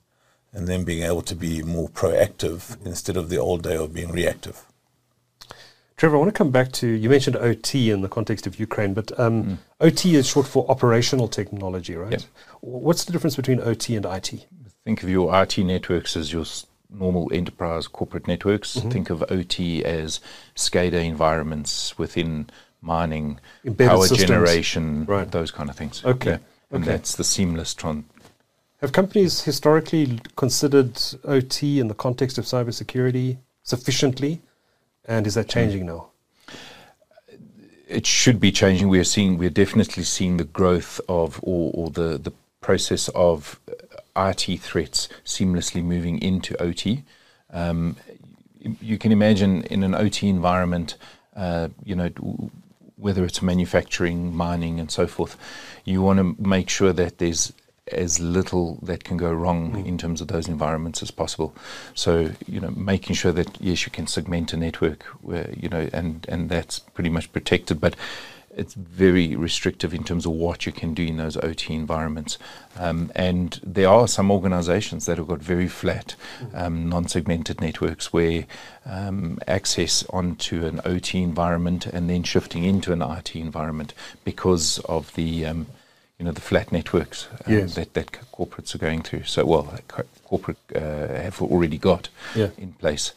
[0.53, 2.89] and then being able to be more proactive mm-hmm.
[2.89, 4.67] instead of the old day of being reactive.
[6.01, 8.95] Trevor, I want to come back to you mentioned OT in the context of Ukraine,
[8.95, 9.59] but um, mm.
[9.81, 12.13] OT is short for operational technology, right?
[12.13, 12.23] Yep.
[12.63, 14.47] What's the difference between OT and IT?
[14.83, 16.47] Think of your IT networks as your
[16.89, 18.77] normal enterprise corporate networks.
[18.77, 18.89] Mm-hmm.
[18.89, 20.21] Think of OT as
[20.57, 22.49] SCADA environments within
[22.81, 24.27] mining, Embedded power systems.
[24.27, 25.31] generation, right.
[25.31, 26.03] those kind of things.
[26.03, 26.31] Okay.
[26.31, 26.39] Yeah.
[26.71, 26.93] And okay.
[26.93, 28.07] that's the seamless tron.
[28.81, 34.41] Have companies historically considered OT in the context of cybersecurity sufficiently?
[35.05, 36.09] And is that changing now?
[37.89, 38.89] It should be changing.
[38.89, 43.09] We are seeing, we are definitely seeing the growth of, or, or the the process
[43.15, 47.05] of uh, IT threats seamlessly moving into OT.
[47.53, 47.97] Um,
[48.81, 50.97] you can imagine in an OT environment,
[51.35, 52.11] uh, you know,
[52.97, 55.37] whether it's manufacturing, mining, and so forth,
[55.85, 57.53] you want to make sure that there's
[57.93, 59.87] as little that can go wrong mm.
[59.87, 61.55] in terms of those environments as possible.
[61.95, 65.89] So, you know, making sure that yes, you can segment a network where, you know,
[65.93, 67.97] and, and that's pretty much protected, but
[68.57, 72.37] it's very restrictive in terms of what you can do in those OT environments.
[72.77, 76.61] Um, and there are some organizations that have got very flat, mm.
[76.61, 78.47] um, non segmented networks where
[78.85, 85.15] um, access onto an OT environment and then shifting into an IT environment because of
[85.15, 85.67] the um,
[86.21, 87.75] you know the flat networks um, yes.
[87.77, 89.25] that that corporates are going through.
[89.25, 89.75] So well,
[90.25, 92.51] corporate uh, have already got yeah.
[92.59, 93.15] in place.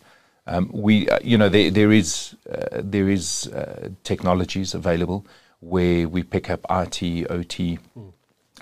[0.47, 5.25] Um, we, uh, you know, there there is uh, there is uh, technologies available
[5.59, 7.79] where we pick up IT, OT.
[7.97, 8.13] Mm.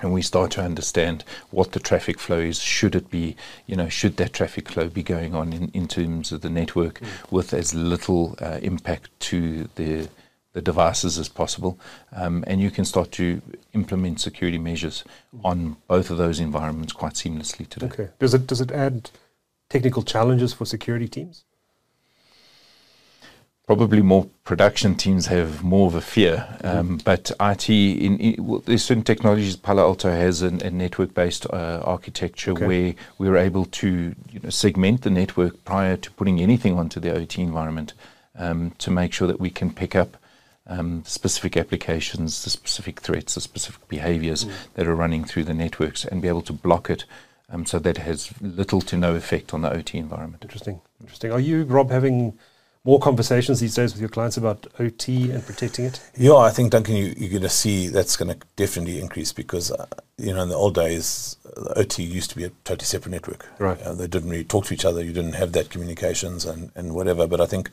[0.01, 2.59] and we start to understand what the traffic flow is.
[2.59, 3.35] Should it be,
[3.67, 6.99] you know, should that traffic flow be going on in, in terms of the network
[6.99, 7.31] mm.
[7.31, 10.09] with as little uh, impact to the
[10.53, 11.79] the devices as possible,
[12.11, 13.41] um, and you can start to
[13.73, 15.03] implement security measures
[15.43, 17.87] on both of those environments quite seamlessly today.
[17.87, 18.09] Okay.
[18.19, 19.09] Does it does it add
[19.69, 21.45] technical challenges for security teams?
[23.75, 26.45] probably more production teams have more of a fear.
[26.61, 27.03] Um, mm.
[27.05, 29.55] But IT, in, in well, there's certain technologies.
[29.55, 32.67] Palo Alto has an, a network-based uh, architecture okay.
[32.67, 37.15] where we're able to you know, segment the network prior to putting anything onto the
[37.15, 37.93] OT environment
[38.35, 40.17] um, to make sure that we can pick up
[40.67, 44.51] um, specific applications, the specific threats, the specific behaviors mm.
[44.75, 47.05] that are running through the networks, and be able to block it.
[47.49, 50.43] Um, so that has little to no effect on the OT environment.
[50.43, 51.31] Interesting, interesting.
[51.31, 52.37] Are you, Rob, having
[52.83, 56.01] more conversations these days with your clients about OT and protecting it?
[56.17, 59.71] Yeah, I think Duncan, you, are going to see that's going to definitely increase because
[59.71, 59.85] uh,
[60.17, 63.47] you know in the old days, the OT used to be a totally separate network.
[63.59, 63.81] Right.
[63.81, 65.03] Uh, they didn't really talk to each other.
[65.03, 67.27] You didn't have that communications and, and whatever.
[67.27, 67.69] But I think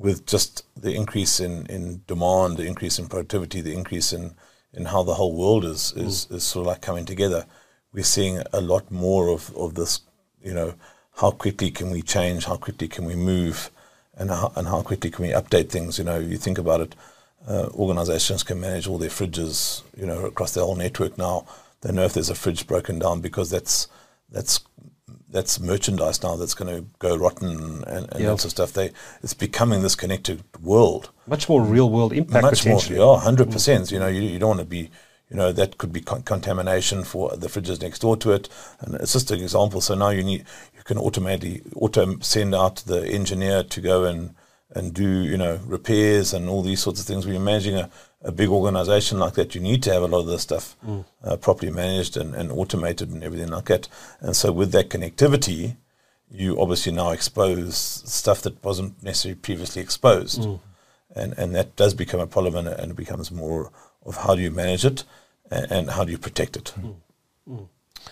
[0.00, 4.34] with just the increase in, in demand, the increase in productivity, the increase in,
[4.72, 6.36] in how the whole world is is, mm.
[6.36, 7.46] is sort of like coming together,
[7.92, 10.00] we're seeing a lot more of, of this.
[10.42, 10.74] You know,
[11.16, 12.46] how quickly can we change?
[12.46, 13.70] How quickly can we move?
[14.20, 15.98] and how, and how quickly can we update things?
[15.98, 16.94] You know, you think about it,
[17.48, 21.46] uh, organizations can manage all their fridges, you know, across their whole network now.
[21.80, 23.88] They know if there's a fridge broken down because that's
[24.28, 24.60] that's
[25.30, 28.30] that's merchandise now that's going to go rotten and, and yep.
[28.30, 28.72] that sort of stuff.
[28.72, 28.90] They
[29.22, 31.10] it's becoming this connected world.
[31.26, 32.42] Much more real world impact.
[32.42, 33.52] Much more, yeah, hundred mm.
[33.52, 33.90] percent.
[33.90, 34.90] You know, you, you don't want to be
[35.30, 38.48] you know that could be con- contamination for the fridges next door to it
[38.80, 42.76] and it's just an example so now you need you can automatically auto send out
[42.86, 44.34] the engineer to go and
[44.72, 47.88] and do you know repairs and all these sorts of things you're managing a,
[48.22, 51.04] a big organization like that you need to have a lot of this stuff mm.
[51.24, 53.88] uh, properly managed and, and automated and everything like that
[54.20, 55.76] and so with that connectivity
[56.30, 60.60] you obviously now expose stuff that wasn't necessarily previously exposed mm.
[61.16, 63.72] and and that does become a problem and, and it becomes more
[64.04, 65.04] of how do you manage it
[65.50, 66.72] and, and how do you protect it.
[66.80, 66.94] Mm.
[67.48, 67.68] Mm.
[68.06, 68.10] I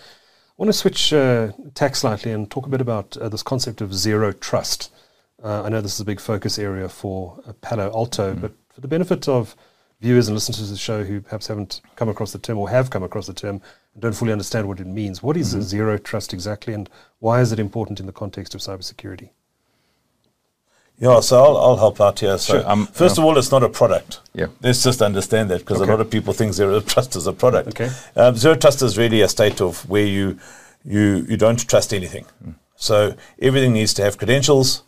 [0.57, 3.93] want to switch uh, tack slightly and talk a bit about uh, this concept of
[3.93, 4.91] zero trust.
[5.41, 8.41] Uh, I know this is a big focus area for uh, Palo Alto, mm.
[8.41, 9.55] but for the benefit of
[9.99, 12.89] viewers and listeners to the show who perhaps haven't come across the term or have
[12.89, 13.61] come across the term
[13.93, 15.61] and don't fully understand what it means, what is mm-hmm.
[15.61, 19.29] zero trust exactly, and why is it important in the context of cybersecurity?
[20.99, 22.37] Yeah, so I'll, I'll help out here.
[22.37, 24.19] So, sure, um, first of all, it's not a product.
[24.33, 24.47] Yeah.
[24.61, 25.89] Let's just understand that because okay.
[25.89, 27.69] a lot of people think zero trust is a product.
[27.69, 27.89] Okay.
[28.17, 30.37] Um, zero trust is really a state of where you
[30.83, 32.25] you you don't trust anything.
[32.45, 32.55] Mm.
[32.75, 34.83] So everything needs to have credentials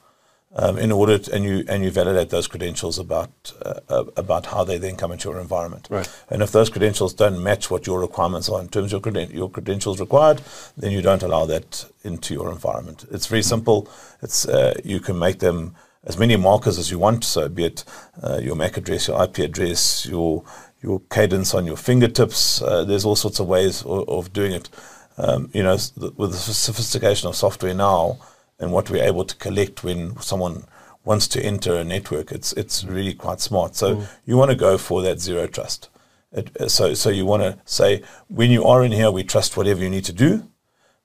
[0.55, 4.47] um, in order, to, and you and you validate those credentials about uh, uh, about
[4.47, 5.87] how they then come into your environment.
[5.89, 6.09] Right.
[6.29, 9.33] And if those credentials don't match what your requirements are in terms of your, creden-
[9.33, 10.41] your credentials required,
[10.75, 13.05] then you don't allow that into your environment.
[13.11, 13.89] It's very simple.
[14.21, 17.85] It's uh, you can make them as many markers as you want, so be it
[18.21, 20.43] uh, your MAC address, your IP address, your
[20.81, 22.61] your cadence on your fingertips.
[22.61, 24.69] Uh, there's all sorts of ways of, of doing it.
[25.17, 28.17] Um, you know, with the sophistication of software now
[28.61, 30.63] and what we're able to collect when someone
[31.03, 33.75] wants to enter a network, it's it's really quite smart.
[33.75, 34.07] So mm.
[34.25, 35.89] you want to go for that zero trust.
[36.31, 39.81] It, so so you want to say when you are in here, we trust whatever
[39.81, 40.47] you need to do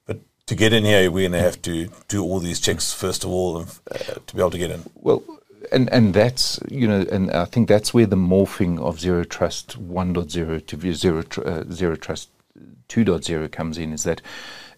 [0.06, 3.24] But to get in here, we're going to have to do all these checks first
[3.24, 4.82] of all uh, to be able to get in.
[4.94, 5.22] Well,
[5.72, 9.82] and and that's you know, and I think that's where the morphing of zero trust
[9.82, 12.28] 1.0 to zero uh, zero trust
[12.88, 13.92] 2.0 comes in.
[13.92, 14.22] Is that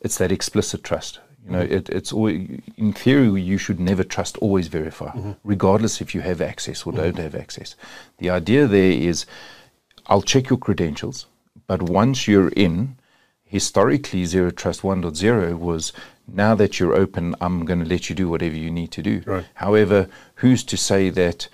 [0.01, 1.21] it's that explicit trust.
[1.49, 1.75] You know, mm-hmm.
[1.75, 5.33] it, it's always, in theory you should never trust, always verify, mm-hmm.
[5.45, 7.03] regardless if you have access or mm-hmm.
[7.03, 7.75] don't have access.
[8.19, 9.25] The idea there is,
[10.07, 11.27] I'll check your credentials,
[11.67, 12.97] but once you're in,
[13.47, 15.91] historically zero trust 1.0 was
[16.27, 19.23] now that you're open i'm going to let you do whatever you need to do
[19.25, 19.47] right.
[19.55, 21.49] however who's to say that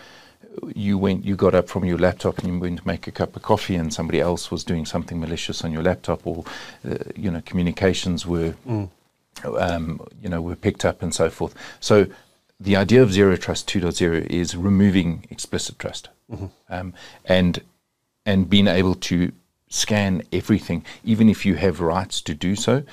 [0.74, 3.36] you went you got up from your laptop and you went to make a cup
[3.36, 6.44] of coffee and somebody else was doing something malicious on your laptop or
[6.90, 8.88] uh, you know communications were mm.
[9.44, 12.06] Um, you know were picked up and so forth so
[12.60, 16.46] the idea of zero trust 2.0 is removing explicit trust mm-hmm.
[16.68, 16.94] um,
[17.24, 17.62] and
[18.26, 19.32] and being able to
[19.74, 22.84] scan everything, even if you have rights to do so.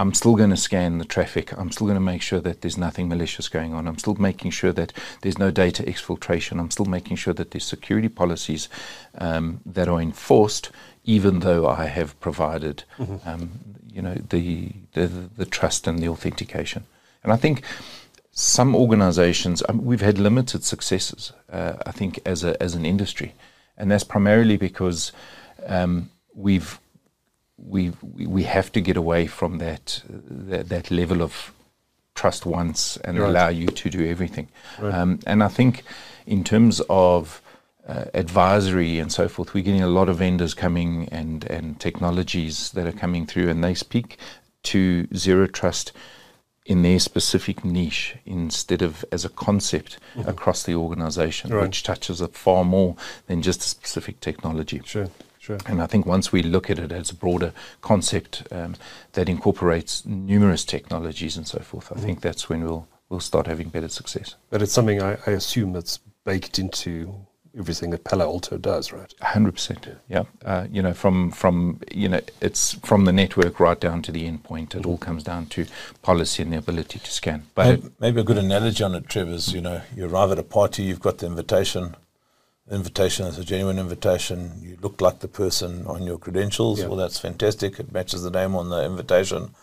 [0.00, 1.52] I'm still going to scan the traffic.
[1.58, 3.88] I'm still going to make sure that there's nothing malicious going on.
[3.88, 6.60] I'm still making sure that there's no data exfiltration.
[6.60, 8.68] I'm still making sure that there's security policies
[9.16, 10.70] um, that are enforced,
[11.04, 13.28] even though I have provided, mm-hmm.
[13.28, 13.50] um,
[13.98, 16.84] you know, the, the, the trust and the authentication.
[17.24, 17.62] And I think
[18.30, 21.32] some organisations, um, we've had limited successes.
[21.52, 23.34] Uh, I think as a as an industry,
[23.76, 25.10] and that's primarily because
[25.66, 26.78] um, we've
[27.56, 31.52] we we have to get away from that that, that level of
[32.14, 33.28] trust once and right.
[33.28, 34.46] allow you to do everything.
[34.78, 34.94] Right.
[34.94, 35.82] Um, and I think
[36.24, 37.42] in terms of
[37.88, 42.70] uh, advisory and so forth, we're getting a lot of vendors coming and and technologies
[42.72, 44.18] that are coming through, and they speak
[44.64, 45.92] to zero trust
[46.66, 50.28] in their specific niche instead of as a concept mm-hmm.
[50.28, 51.62] across the organization, right.
[51.62, 52.94] which touches it far more
[53.26, 54.82] than just a specific technology.
[54.84, 55.08] Sure.
[55.38, 55.58] Sure.
[55.64, 58.76] And I think once we look at it as a broader concept um,
[59.14, 62.04] that incorporates numerous technologies and so forth, I mm-hmm.
[62.04, 64.34] think that's when we'll we'll start having better success.
[64.50, 67.26] But it's something I, I assume that's baked into
[67.58, 69.12] everything that Palo Alto does, right?
[69.20, 69.86] Hundred percent.
[70.08, 70.24] Yeah.
[70.44, 74.24] Uh, you know, from from you know, it's from the network right down to the
[74.30, 74.74] endpoint.
[74.74, 74.90] It mm-hmm.
[74.90, 75.66] all comes down to
[76.02, 77.46] policy and the ability to scan.
[77.54, 80.30] But maybe, it, maybe, a good analogy on it, Trevor, is you know, you arrive
[80.32, 81.96] at a party, you've got the invitation.
[82.66, 84.60] The invitation is a genuine invitation.
[84.62, 86.80] You look like the person on your credentials.
[86.80, 86.88] Yeah.
[86.88, 87.80] Well, that's fantastic.
[87.80, 89.54] It matches the name on the invitation,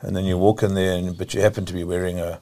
[0.00, 2.40] and then you walk in there, and, but you happen to be wearing a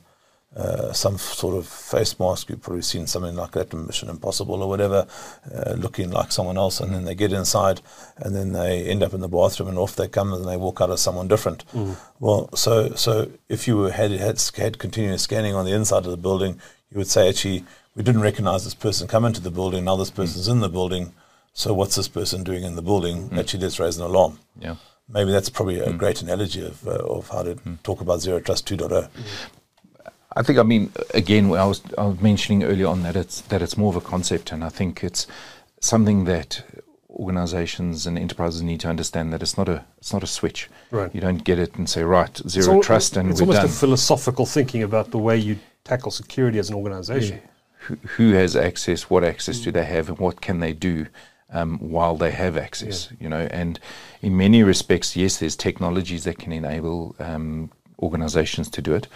[0.56, 2.50] uh, some sort of face mask.
[2.50, 5.06] You've probably seen something like that in Mission Impossible or whatever,
[5.54, 7.80] uh, looking like someone else, and then they get inside,
[8.18, 10.80] and then they end up in the bathroom, and off they come, and they walk
[10.80, 11.64] out as someone different.
[11.72, 11.96] Mm.
[12.20, 16.16] Well, so so if you had had had continuous scanning on the inside of the
[16.16, 16.60] building,
[16.90, 19.84] you would say actually we didn't recognize this person come into the building.
[19.84, 20.52] Now this person's mm.
[20.52, 21.12] in the building.
[21.54, 23.28] So what's this person doing in the building?
[23.28, 23.38] Mm.
[23.38, 24.38] Actually, let's raise an alarm.
[24.58, 24.76] Yeah.
[25.08, 25.98] Maybe that's probably a mm.
[25.98, 27.82] great analogy of, uh, of how to mm.
[27.82, 29.08] talk about zero trust 2.0.
[30.36, 33.62] I think I mean again I was I was mentioning earlier on that it's that
[33.62, 35.26] it's more of a concept and I think it's
[35.80, 36.64] something that
[37.10, 40.68] organizations and enterprises need to understand that it's not a it's not a switch.
[40.90, 41.14] Right.
[41.14, 43.70] You don't get it and say right zero trust and it's we're almost done.
[43.70, 47.38] a philosophical thinking about the way you tackle security as an organization.
[47.42, 47.48] Yeah.
[47.86, 49.10] Who, who, has access?
[49.10, 49.64] What access mm.
[49.64, 51.06] do they have, and what can they do
[51.52, 53.08] um, while they have access?
[53.10, 53.16] Yeah.
[53.20, 53.80] You know, and
[54.20, 59.06] in many respects, yes, there's technologies that can enable um, organizations to do it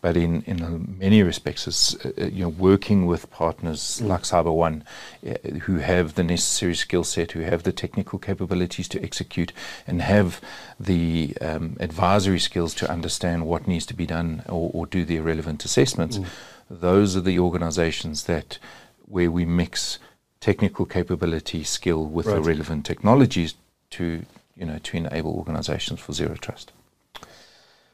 [0.00, 4.08] but in, in many respects, it's uh, uh, you know working with partners mm.
[4.08, 9.02] like CYBER1, uh, who have the necessary skill set, who have the technical capabilities to
[9.02, 9.52] execute,
[9.86, 10.40] and have
[10.78, 15.18] the um, advisory skills to understand what needs to be done or, or do the
[15.18, 16.18] relevant assessments.
[16.18, 16.26] Mm.
[16.70, 18.58] Those are the organisations that
[19.06, 19.98] where we mix
[20.40, 22.34] technical capability, skill with right.
[22.34, 23.54] the relevant technologies
[23.90, 24.24] to
[24.56, 26.72] you know to enable organisations for zero trust.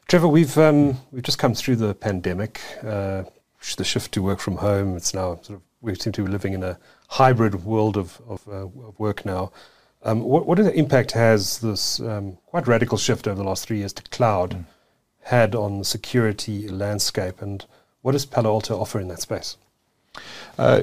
[0.07, 3.23] Trevor, we've um, we've just come through the pandemic, uh,
[3.77, 4.95] the shift to work from home.
[4.95, 6.77] It's now sort of we seem to be living in a
[7.09, 9.51] hybrid world of of, uh, of work now.
[10.03, 13.93] Um, what what impact has this um, quite radical shift over the last three years
[13.93, 14.65] to cloud mm.
[15.21, 17.65] had on the security landscape, and
[18.01, 19.57] what does Palo Alto offer in that space?
[20.57, 20.81] Uh,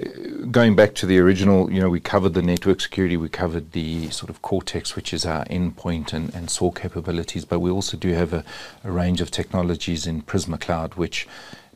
[0.51, 4.11] going back to the original, you know, we covered the network security, we covered the
[4.11, 8.13] sort of Cortex, which is our endpoint and, and SOAR capabilities, but we also do
[8.13, 8.45] have a,
[8.83, 11.29] a range of technologies in Prisma Cloud, which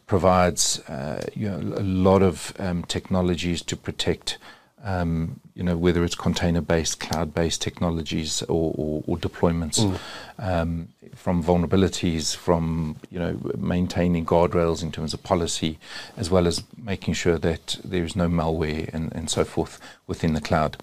[0.09, 4.39] provides uh, you know, a lot of um, technologies to protect
[4.85, 9.99] um, you know, whether it's container-based, cloud-based technologies or, or, or deployments, mm.
[10.39, 15.79] um, from vulnerabilities, from you know, maintaining guardrails in terms of policy,
[16.17, 20.35] as well as making sure that there is no malware and, and so forth within
[20.35, 20.77] the cloud.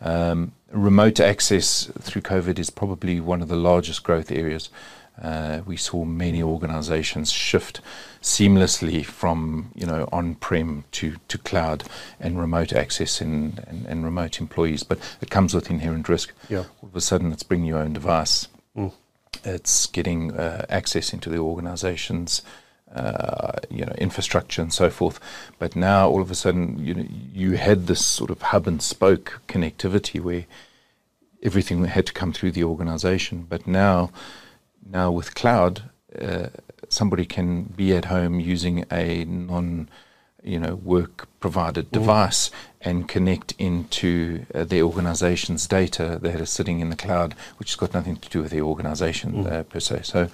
[0.00, 4.70] Um, remote access through COVID is probably one of the largest growth areas.
[5.20, 7.80] Uh, we saw many organizations shift
[8.22, 11.84] seamlessly from you know on-prem to, to cloud
[12.20, 14.82] and remote access and, and, and, remote employees.
[14.82, 16.32] But it comes with inherent risk.
[16.48, 16.64] Yeah.
[16.82, 18.48] All of a sudden, it's bringing your own device.
[18.76, 18.92] Mm.
[19.44, 22.42] It's getting uh, access into the organization's
[22.94, 25.18] uh, you know infrastructure and so forth.
[25.58, 28.80] But now, all of a sudden, you know, you had this sort of hub and
[28.80, 30.46] spoke connectivity where
[31.42, 33.46] everything had to come through the organization.
[33.48, 34.10] But now
[34.86, 35.82] now with cloud,
[36.20, 36.48] uh,
[36.88, 39.88] somebody can be at home using a non
[40.42, 41.92] you know work provided mm.
[41.92, 47.70] device and connect into uh, their organization's data that is sitting in the cloud which
[47.70, 49.52] has got nothing to do with the organization mm.
[49.52, 50.28] uh, per se so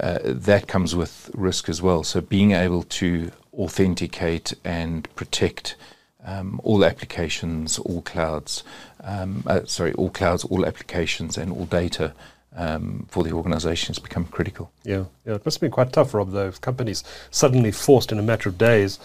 [0.00, 5.76] uh, that comes with risk as well so being able to authenticate and protect
[6.24, 8.64] um, all applications all clouds
[9.02, 12.14] um, uh, sorry all clouds all applications and all data
[12.56, 14.70] um, for the organisation has become critical.
[14.84, 16.32] Yeah, yeah, it must have been quite tough, Rob.
[16.32, 18.98] Though, if companies suddenly forced in a matter of days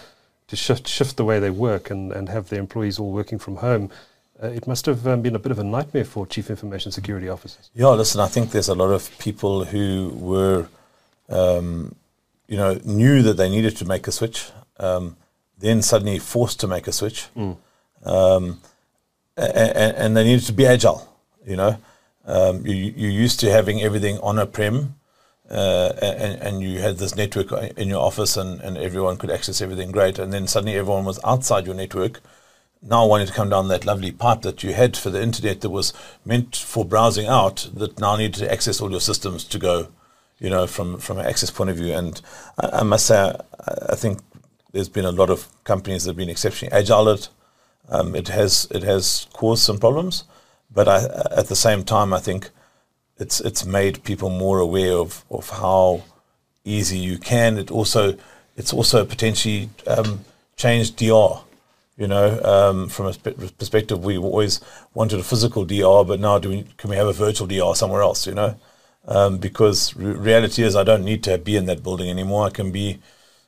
[0.50, 3.56] to shift shift the way they work and, and have their employees all working from
[3.56, 3.90] home.
[4.42, 7.28] Uh, it must have um, been a bit of a nightmare for chief information security
[7.28, 7.70] officers.
[7.74, 10.66] Yeah, listen, I think there's a lot of people who were,
[11.28, 11.94] um,
[12.48, 15.16] you know, knew that they needed to make a switch, um,
[15.58, 17.56] then suddenly forced to make a switch, mm.
[18.04, 18.58] and,
[19.36, 21.06] and, they needed to be agile,
[21.46, 21.76] you know.
[22.30, 24.94] Um, you, you're used to having everything on a prem,
[25.50, 29.60] uh, and, and you had this network in your office, and, and everyone could access
[29.60, 30.18] everything great.
[30.18, 32.20] And then suddenly everyone was outside your network,
[32.82, 35.70] now wanting to come down that lovely pipe that you had for the internet that
[35.70, 35.92] was
[36.24, 39.88] meant for browsing out, that now needed to access all your systems to go,
[40.38, 41.92] you know, from, from an access point of view.
[41.92, 42.22] And
[42.58, 43.34] I, I must say, I,
[43.90, 44.20] I think
[44.72, 47.28] there's been a lot of companies that have been exceptionally agile at.
[47.88, 50.24] Um, it has it has caused some problems,
[50.72, 51.04] but I,
[51.36, 52.50] at the same time, I think
[53.18, 56.02] it's it's made people more aware of, of how
[56.64, 57.58] easy you can.
[57.58, 58.16] It also
[58.56, 60.24] it's also potentially um,
[60.56, 61.42] changed DR.
[61.96, 64.60] You know, um, from a perspective, we always
[64.94, 68.00] wanted a physical DR, but now do we, can we have a virtual DR somewhere
[68.00, 68.26] else?
[68.26, 68.54] You know,
[69.06, 72.46] um, because re- reality is I don't need to be in that building anymore.
[72.46, 73.00] I can be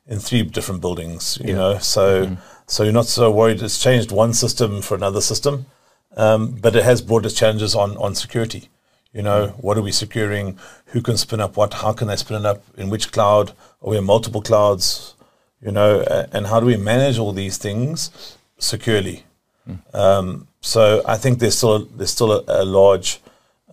[0.05, 1.39] in three different buildings.
[1.41, 1.55] You yeah.
[1.55, 2.25] know, so.
[2.25, 3.61] Mm-hmm so you're not so worried.
[3.61, 5.65] It's changed one system for another system,
[6.17, 8.69] um, but it has brought its challenges on on security.
[9.13, 10.57] You know, what are we securing?
[10.87, 11.75] Who can spin up what?
[11.75, 12.63] How can they spin it up?
[12.77, 13.51] In which cloud?
[13.81, 15.13] Are we in multiple clouds?
[15.61, 16.01] You know,
[16.31, 19.23] and how do we manage all these things securely?
[19.69, 19.95] Mm.
[19.95, 23.21] Um, so I think there's still a, there's still a, a large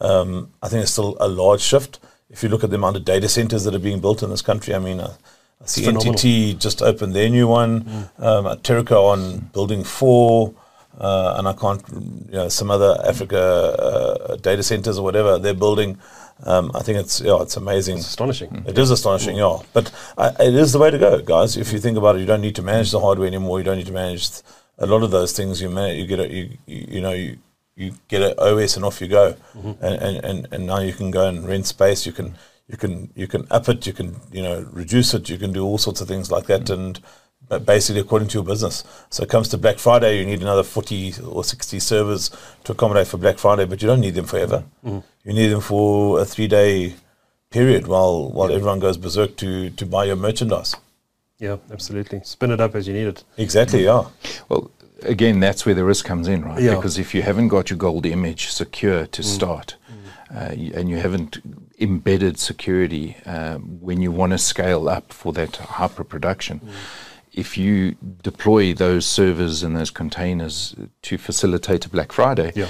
[0.01, 1.99] um, I think there's still a large shift.
[2.31, 4.43] If you look at the amount of data centers that are being built in this
[4.43, 5.15] country, I mean, uh,
[5.61, 7.83] the NTT just opened their new one.
[7.83, 8.25] Mm.
[8.25, 10.55] Um, Teraco on building four,
[10.99, 11.83] uh, and I can't,
[12.29, 15.99] you know, some other Africa uh, data centers or whatever they're building.
[16.45, 17.99] Um, I think it's yeah, it's amazing.
[17.99, 18.65] It's astonishing.
[18.67, 19.59] It is astonishing, yeah.
[19.75, 21.57] But I, it is the way to go, guys.
[21.57, 23.59] If you think about it, you don't need to manage the hardware anymore.
[23.59, 24.31] You don't need to manage
[24.79, 25.61] a lot of those things.
[25.61, 27.39] You manage, you get a, you, you, you know you
[27.77, 29.85] you get an OS and off you go, mm-hmm.
[29.85, 32.07] and, and and now you can go and rent space.
[32.07, 32.35] You can
[32.69, 35.65] you can you can up it, you can you know reduce it, you can do
[35.65, 36.75] all sorts of things like that, mm.
[36.75, 37.01] and
[37.59, 38.85] basically according to your business.
[39.11, 42.31] So it comes to Black Friday, you need another forty or sixty servers
[42.65, 44.65] to accommodate for Black Friday, but you don't need them forever.
[44.85, 45.03] Mm.
[45.25, 46.95] You need them for a three day
[47.51, 48.57] period while while yeah.
[48.57, 50.75] everyone goes berserk to to buy your merchandise.
[51.39, 52.21] Yeah, absolutely.
[52.25, 53.25] Spin it up as you need it.
[53.39, 53.85] Exactly.
[53.85, 54.05] Yeah.
[54.49, 54.71] Well,
[55.03, 56.63] again, that's where the risk comes in, right?
[56.63, 56.75] Yeah.
[56.75, 59.25] Because if you haven't got your gold image secure to mm.
[59.25, 59.77] start,
[60.35, 61.39] uh, and you haven't
[61.81, 66.61] embedded security um, when you want to scale up for that hyper production.
[67.33, 72.69] If you deploy those servers and those containers to facilitate a Black Friday, yeah.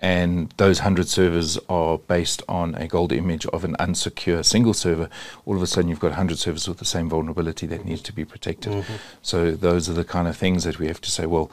[0.00, 5.08] and those 100 servers are based on a gold image of an unsecure single server,
[5.44, 8.12] all of a sudden you've got 100 servers with the same vulnerability that needs to
[8.12, 8.72] be protected.
[8.72, 8.94] Mm-hmm.
[9.22, 11.50] So, those are the kind of things that we have to say, well,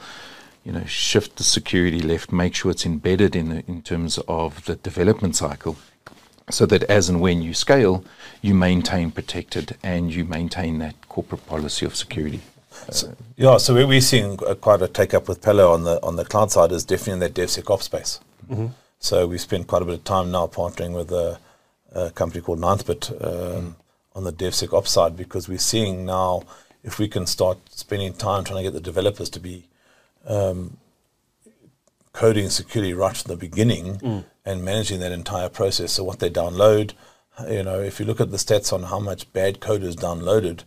[0.64, 4.76] you know, shift the security left, make sure it's embedded in in terms of the
[4.76, 5.76] development cycle,
[6.50, 8.04] so that as and when you scale,
[8.42, 12.40] you maintain protected and you maintain that corporate policy of security.
[12.90, 16.16] So, yeah, so where we're seeing quite a take up with Palo on the on
[16.16, 18.20] the cloud side is definitely in that DevSecOps space.
[18.50, 18.68] Mm-hmm.
[19.00, 21.38] So we spent quite a bit of time now partnering with a,
[21.92, 23.74] a company called Ninthbit um, mm.
[24.14, 26.42] on the DevSecOps side because we're seeing now
[26.82, 29.68] if we can start spending time trying to get the developers to be
[30.26, 30.76] um,
[32.12, 34.24] coding security right from the beginning mm.
[34.48, 35.92] And managing that entire process.
[35.92, 36.92] So what they download,
[37.50, 40.62] you know, if you look at the stats on how much bad code is downloaded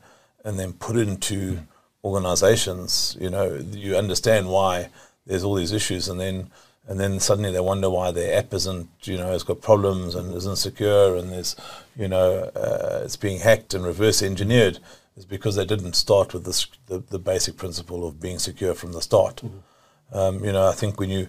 [0.45, 1.67] and then put into mm.
[2.03, 4.89] organizations, you know, you understand why
[5.25, 6.51] there's all these issues and then
[6.87, 10.35] and then suddenly they wonder why their app isn't, you know, has got problems and
[10.35, 11.55] isn't secure and there's,
[11.95, 14.79] you know, uh, it's being hacked and reverse engineered
[15.15, 18.93] is because they didn't start with this, the, the basic principle of being secure from
[18.93, 19.37] the start.
[19.37, 20.17] Mm-hmm.
[20.17, 21.27] Um, you know, I think when you,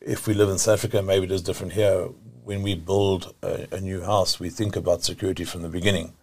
[0.00, 2.08] if we live in South Africa, maybe it is different here.
[2.44, 6.14] When we build a, a new house, we think about security from the beginning.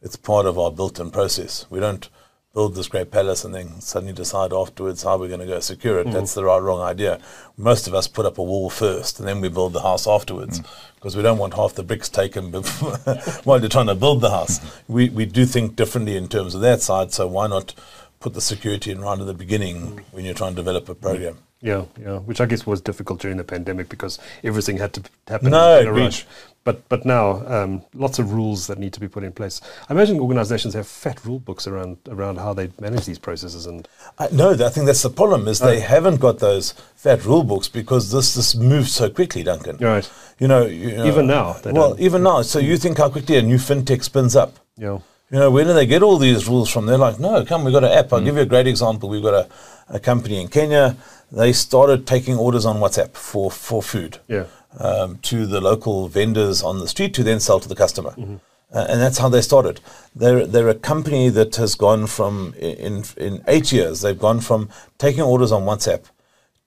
[0.00, 1.66] It's part of our built-in process.
[1.68, 2.08] We don't
[2.54, 6.00] build this great palace and then suddenly decide afterwards how we're going to go secure
[6.00, 6.06] it.
[6.06, 6.12] Mm.
[6.12, 7.20] That's the right wrong idea.
[7.56, 10.60] Most of us put up a wall first and then we build the house afterwards
[10.94, 11.18] because mm.
[11.18, 12.96] we don't want half the bricks taken before,
[13.44, 14.60] while you're trying to build the house.
[14.88, 17.74] We, we do think differently in terms of that side, so why not
[18.18, 20.04] put the security in right at the beginning mm.
[20.10, 21.38] when you're trying to develop a program?
[21.60, 25.50] Yeah, yeah, which I guess was difficult during the pandemic because everything had to happen
[25.50, 26.24] no, in a rush.
[26.62, 29.60] But but now um, lots of rules that need to be put in place.
[29.88, 33.66] I imagine organisations have fat rule books around around how they manage these processes.
[33.66, 33.88] And
[34.20, 35.80] I, no, I think that's the problem is they oh.
[35.80, 39.78] haven't got those fat rule books because this this moves so quickly, Duncan.
[39.78, 40.08] Right.
[40.38, 41.56] You know, you know even now.
[41.64, 42.00] Well, don't.
[42.00, 42.42] even now.
[42.42, 44.58] So you think how quickly a new fintech spins up?
[44.76, 44.98] Yeah.
[45.30, 46.86] You know, where do they get all these rules from?
[46.86, 48.12] They're like, no, come, we've got an app.
[48.12, 48.24] I'll mm.
[48.24, 49.10] give you a great example.
[49.10, 49.48] We've got a,
[49.88, 50.96] a company in Kenya
[51.30, 54.46] they started taking orders on WhatsApp for, for food yeah.
[54.78, 58.10] um, to the local vendors on the street to then sell to the customer.
[58.10, 58.36] Mm-hmm.
[58.70, 59.80] Uh, and that's how they started.
[60.14, 64.68] They're, they're a company that has gone from, in, in eight years, they've gone from
[64.98, 66.04] taking orders on WhatsApp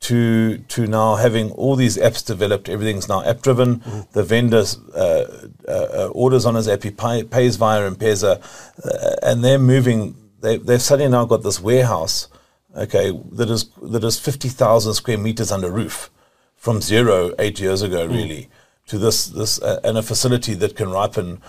[0.01, 2.67] to to now having all these apps developed.
[2.67, 3.79] Everything's now app driven.
[3.79, 4.01] Mm-hmm.
[4.13, 8.41] The vendors uh, uh, uh, orders on his app, he pay, pays via M-Pesa,
[8.83, 10.15] uh, and they're moving.
[10.41, 12.27] They, they've suddenly now got this warehouse,
[12.75, 16.09] okay, that is that is fifty thousand square meters under roof,
[16.55, 18.11] from zero eight years ago, mm.
[18.11, 18.49] really,
[18.87, 21.41] to this this uh, and a facility that can ripen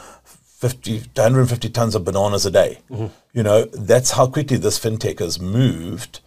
[0.63, 2.79] 50 to 150 tons of bananas a day.
[2.89, 3.07] Mm-hmm.
[3.33, 6.21] You know, that's how quickly this fintech has moved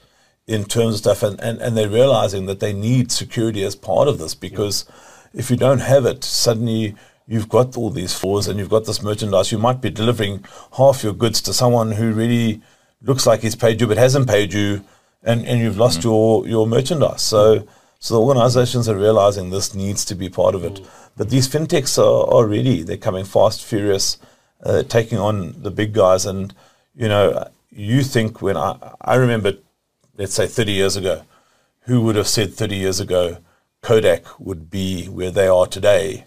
[0.45, 4.09] in terms of stuff, and, and, and they're realizing that they need security as part
[4.09, 5.39] of this because yeah.
[5.39, 9.01] if you don't have it, suddenly you've got all these flaws and you've got this
[9.01, 9.53] merchandise.
[9.53, 10.43] You might be delivering
[10.77, 12.61] half your goods to someone who really
[13.05, 14.83] looks like he's paid you but hasn't paid you,
[15.23, 17.21] and, and you've lost mm your, your merchandise.
[17.21, 17.67] So,
[17.99, 20.81] so the organizations are realizing this needs to be part of it.
[21.17, 24.17] But these fintechs are, are really, they're coming fast, furious,
[24.63, 26.25] uh, taking on the big guys.
[26.25, 26.53] And,
[26.95, 29.53] you know, you think when I, I remember
[30.17, 31.23] let's say 30 years ago,
[31.81, 33.37] who would have said 30 years ago
[33.81, 36.25] Kodak would be where they are today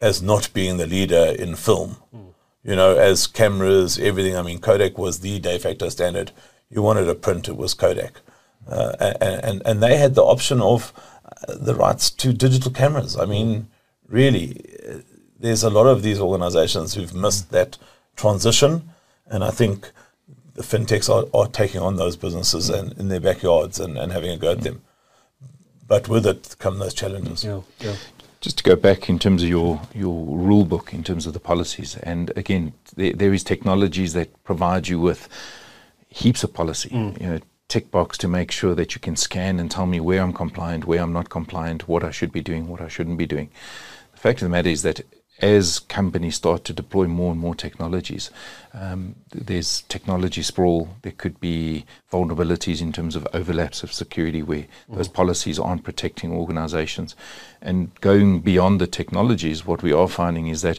[0.00, 1.96] as not being the leader in film?
[2.14, 2.21] Mm.
[2.64, 4.36] You know, as cameras, everything.
[4.36, 6.30] I mean, Kodak was the de facto standard.
[6.70, 8.20] You wanted a print, it was Kodak.
[8.68, 10.92] Uh, and, and, they had the option of
[11.24, 13.18] uh, the rights to digital cameras.
[13.18, 13.68] I mean,
[14.08, 14.98] really, uh,
[15.40, 17.76] there's a lot of these organizations who've missed that
[18.14, 18.88] transition.
[19.26, 19.90] And I think
[20.54, 24.30] the fintechs are, are taking on those businesses and in their backyards and, and having
[24.30, 24.82] a go at them.
[25.88, 27.44] But with it come those challenges.
[27.44, 27.96] Yeah, yeah.
[28.42, 31.40] Just to go back in terms of your, your rule book, in terms of the
[31.40, 35.28] policies, and again, there, there is technologies that provide you with
[36.08, 36.90] heaps of policy.
[36.90, 37.20] Mm.
[37.20, 37.38] You know,
[37.68, 40.86] tick box to make sure that you can scan and tell me where I'm compliant,
[40.86, 43.48] where I'm not compliant, what I should be doing, what I shouldn't be doing.
[44.12, 45.00] The fact of the matter is that
[45.42, 48.30] as companies start to deploy more and more technologies,
[48.72, 50.96] um, there's technology sprawl.
[51.02, 54.96] There could be vulnerabilities in terms of overlaps of security where mm.
[54.96, 57.16] those policies aren't protecting organizations.
[57.60, 60.78] And going beyond the technologies, what we are finding is that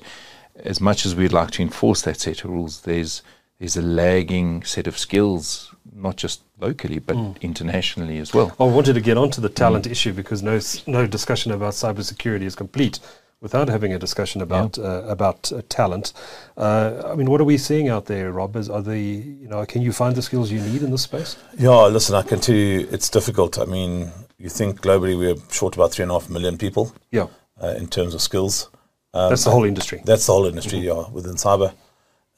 [0.56, 3.22] as much as we'd like to enforce that set of rules, there's
[3.60, 7.42] there's a lagging set of skills, not just locally but mm.
[7.42, 8.56] internationally as well.
[8.60, 9.92] I wanted to get onto the talent mm.
[9.92, 13.00] issue because no no discussion about cybersecurity is complete
[13.44, 14.86] without having a discussion about yeah.
[14.86, 16.14] uh, about uh, talent.
[16.58, 18.56] Uh, I mean, what are we seeing out there, Rob?
[18.56, 21.38] Is, are the you know can you find the skills you need in this space?
[21.60, 23.60] Yeah, listen, I can tell you it's difficult.
[23.60, 26.96] I mean, you think globally we're short about three and a half million people.
[27.12, 27.28] Yeah.
[27.62, 28.70] Uh, in terms of skills.
[29.14, 30.02] Um, that's the whole industry.
[30.04, 31.00] That's the whole industry, mm-hmm.
[31.02, 31.72] yeah, within cyber,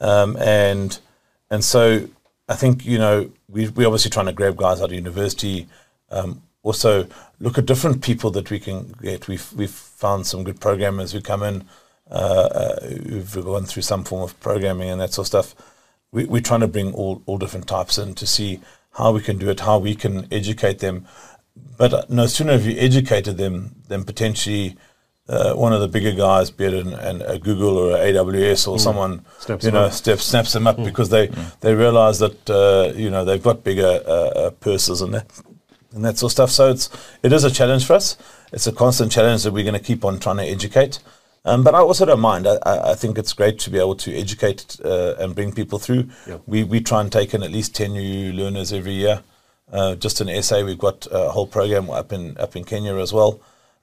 [0.02, 1.00] um, and
[1.50, 2.06] and so
[2.50, 5.68] I think you know we we're obviously trying to grab guys out of university.
[6.12, 7.08] Um, also
[7.40, 9.28] look at different people that we can get.
[9.28, 11.66] We've we've found some good programmers who come in
[12.10, 15.56] uh, uh, who've gone through some form of programming and that sort of stuff.
[16.12, 18.62] We, we're trying to bring all, all different types in to see
[18.92, 21.08] how we can do it, how we can educate them.
[21.78, 24.78] But uh, no sooner have you educated them than potentially
[25.28, 28.68] uh, one of the bigger guys, be it an, an, a Google or a AWS
[28.68, 28.80] or mm.
[28.80, 30.86] someone, snaps you know, step, snaps them up mm.
[30.86, 31.60] because they, mm.
[31.62, 35.42] they realize that, uh, you know, they've got bigger uh, purses and that,
[35.96, 36.52] and that sort of stuff.
[36.52, 36.90] So it's
[37.24, 38.18] it is a challenge for us.
[38.54, 41.00] It's a constant challenge that we're going to keep on trying to educate.
[41.46, 42.48] Um, but I also don't mind.
[42.48, 46.10] I, I, think it's great to be able to educate uh, and bring people through.
[46.28, 46.42] Yep.
[46.48, 49.22] We we try and take in at least ten new learners every year.
[49.72, 53.14] Uh, just in SA, we've got a whole program up in up in Kenya as
[53.14, 53.40] well.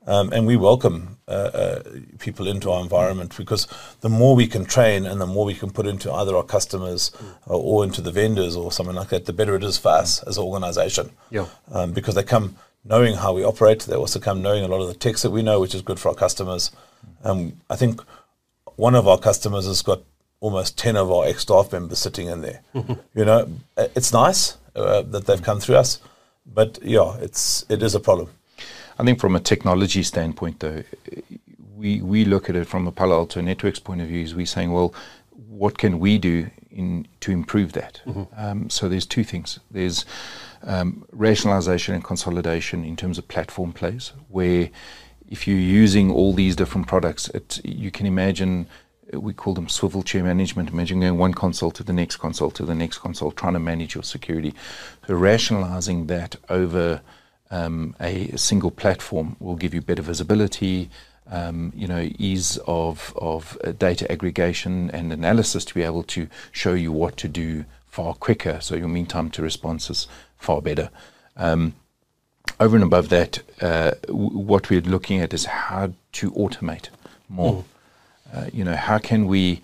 [0.06, 1.82] Um, and we welcome uh, uh,
[2.18, 3.68] people into our environment because
[4.00, 7.12] the more we can train and the more we can put into either our customers
[7.46, 10.38] or, into the vendors or something like that, the better it is for us as
[10.38, 11.10] an organization.
[11.30, 11.46] Yeah.
[11.70, 14.88] Um, because they come knowing how we operate, they also come knowing a lot of
[14.88, 16.72] the techs that we know, which is good for our customers.
[17.22, 18.00] Um, I think
[18.76, 20.02] one of our customers has got
[20.40, 22.60] almost 10 of our ex staff members sitting in there.
[23.14, 26.00] you know, it's nice uh, that they've come through us,
[26.44, 28.28] but yeah, it's, it is a problem.
[29.02, 30.84] I think from a technology standpoint, though,
[31.74, 34.22] we, we look at it from a Palo Alto Networks point of view.
[34.22, 34.94] Is we saying, well,
[35.48, 38.00] what can we do in to improve that?
[38.06, 38.22] Mm-hmm.
[38.36, 39.58] Um, so there's two things.
[39.72, 40.04] There's
[40.62, 44.70] um, rationalization and consolidation in terms of platform plays, where
[45.28, 48.68] if you're using all these different products, it, you can imagine
[49.12, 50.70] we call them swivel chair management.
[50.70, 53.96] Imagine going one console to the next console to the next console, trying to manage
[53.96, 54.54] your security.
[55.08, 57.00] So rationalizing that over
[57.52, 60.88] um, a single platform will give you better visibility,
[61.30, 66.28] um, you know, ease of, of uh, data aggregation and analysis to be able to
[66.50, 68.58] show you what to do far quicker.
[68.60, 70.88] So your mean time to response is far better.
[71.36, 71.74] Um,
[72.58, 76.88] over and above that, uh, w- what we're looking at is how to automate
[77.28, 77.52] more.
[77.52, 77.64] Mm.
[78.34, 79.60] Uh, you know, how can we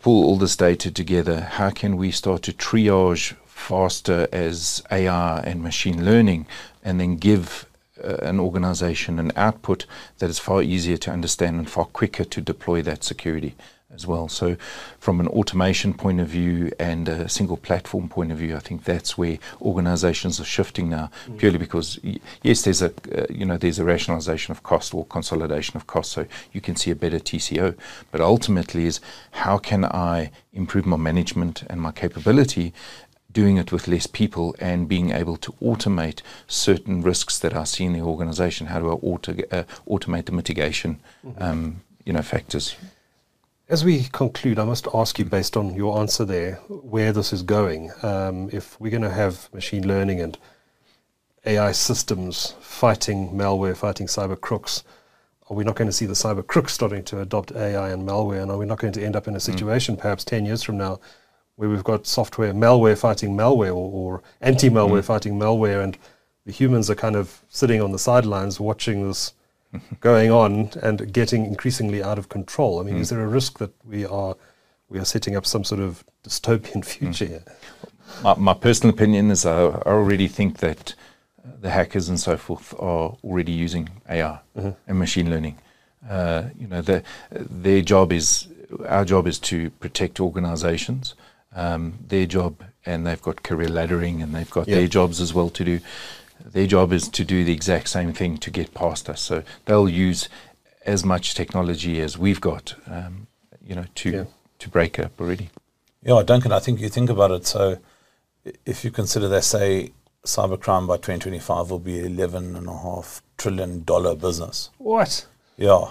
[0.00, 1.40] pull all this data together?
[1.40, 6.46] How can we start to triage faster as AI and machine learning
[6.82, 7.66] and then give
[8.02, 9.86] uh, an organization an output
[10.18, 13.54] that is far easier to understand and far quicker to deploy that security
[13.94, 14.28] as well.
[14.28, 14.56] So,
[14.98, 18.84] from an automation point of view and a single platform point of view, I think
[18.84, 21.10] that's where organisations are shifting now.
[21.26, 21.38] Mm.
[21.38, 22.00] Purely because
[22.42, 26.12] yes, there's a uh, you know there's a rationalisation of cost or consolidation of cost,
[26.12, 27.76] so you can see a better TCO.
[28.10, 29.00] But ultimately, is
[29.32, 32.72] how can I improve my management and my capability
[33.32, 37.84] doing it with less people and being able to automate certain risks that I see
[37.84, 38.68] in the organization.
[38.68, 41.42] How do I auto, uh, automate the mitigation, mm-hmm.
[41.42, 42.76] um, you know, factors?
[43.68, 47.42] As we conclude, I must ask you, based on your answer there, where this is
[47.42, 47.90] going.
[48.02, 50.36] Um, if we're going to have machine learning and
[51.46, 54.84] AI systems fighting malware, fighting cyber crooks,
[55.48, 58.42] are we not going to see the cyber crooks starting to adopt AI and malware?
[58.42, 59.42] And are we not going to end up in a mm.
[59.42, 60.00] situation, mm.
[60.00, 61.00] perhaps 10 years from now,
[61.56, 65.04] where we've got software malware fighting malware or, or anti malware mm.
[65.04, 65.98] fighting malware, and
[66.46, 69.32] the humans are kind of sitting on the sidelines watching this
[70.00, 72.80] going on and getting increasingly out of control.
[72.80, 73.00] I mean, mm.
[73.00, 74.36] is there a risk that we are
[74.88, 76.84] we are setting up some sort of dystopian mm.
[76.84, 77.28] future mm.
[77.28, 77.44] here?
[78.22, 80.94] My, my, personal opinion is I, I, already think that
[81.60, 84.70] the hackers and so forth are already using AI mm-hmm.
[84.86, 85.58] and machine learning.
[86.08, 88.48] Uh, you know, the, their job is
[88.86, 91.14] our job is to protect organisations.
[91.54, 95.50] Um, their job, and they've got career laddering, and they've got their jobs as well
[95.50, 95.80] to do.
[96.44, 99.20] Their job is to do the exact same thing to get past us.
[99.20, 100.28] So they'll use
[100.84, 103.26] as much technology as we've got, um,
[103.64, 104.24] you know, to yeah.
[104.58, 105.50] to break up already.
[106.02, 107.46] Yeah, Duncan, I think you think about it.
[107.46, 107.78] So
[108.66, 109.92] if you consider that, say,
[110.24, 114.70] cybercrime by 2025 will be eleven and a half trillion dollar business.
[114.78, 115.26] What?
[115.56, 115.90] Yeah,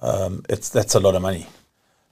[0.00, 1.46] um, it's that's a lot of money.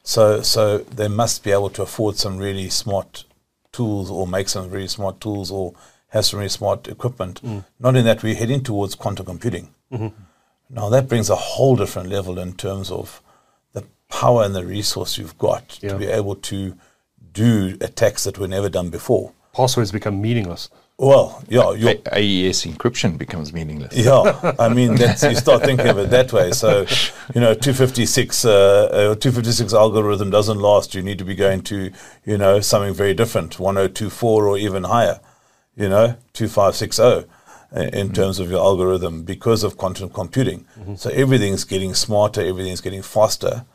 [0.06, 3.24] So so they must be able to afford some really smart
[3.72, 5.74] tools or make some really smart tools or
[6.10, 7.42] have some really smart equipment.
[7.42, 7.64] Mm.
[7.80, 9.74] Not in that we're heading towards quantum computing.
[9.92, 10.16] Mm-hmm.
[10.70, 13.20] Now that brings a whole different level in terms of
[13.72, 15.90] the power and the resource you've got yeah.
[15.90, 16.78] to be able to
[17.32, 19.32] do attacks that were never done before.
[19.52, 20.70] Passwords become meaningless.
[20.98, 23.94] Well, yeah, your AES encryption becomes meaningless.
[23.94, 26.52] Yeah, I mean, that's, you start thinking of it that way.
[26.52, 26.86] So,
[27.34, 30.94] you know, 256, uh, uh, 256 algorithm doesn't last.
[30.94, 31.90] You need to be going to,
[32.24, 35.20] you know, something very different, 1024 or even higher
[35.76, 37.28] you know, 2560
[37.72, 38.12] in mm-hmm.
[38.12, 40.66] terms of your algorithm because of quantum computing.
[40.78, 40.94] Mm-hmm.
[40.96, 43.66] So everything's getting smarter, everything's getting faster.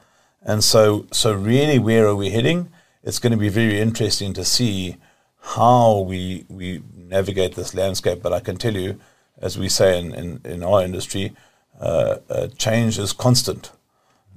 [0.42, 2.72] And so, so really, where are we heading?
[3.04, 4.98] It's going to be very interesting to see
[5.42, 8.22] how we, we navigate this landscape.
[8.22, 9.00] But I can tell you,
[9.38, 11.34] as we say in, in, in our industry,
[11.80, 13.72] uh, uh, change is constant.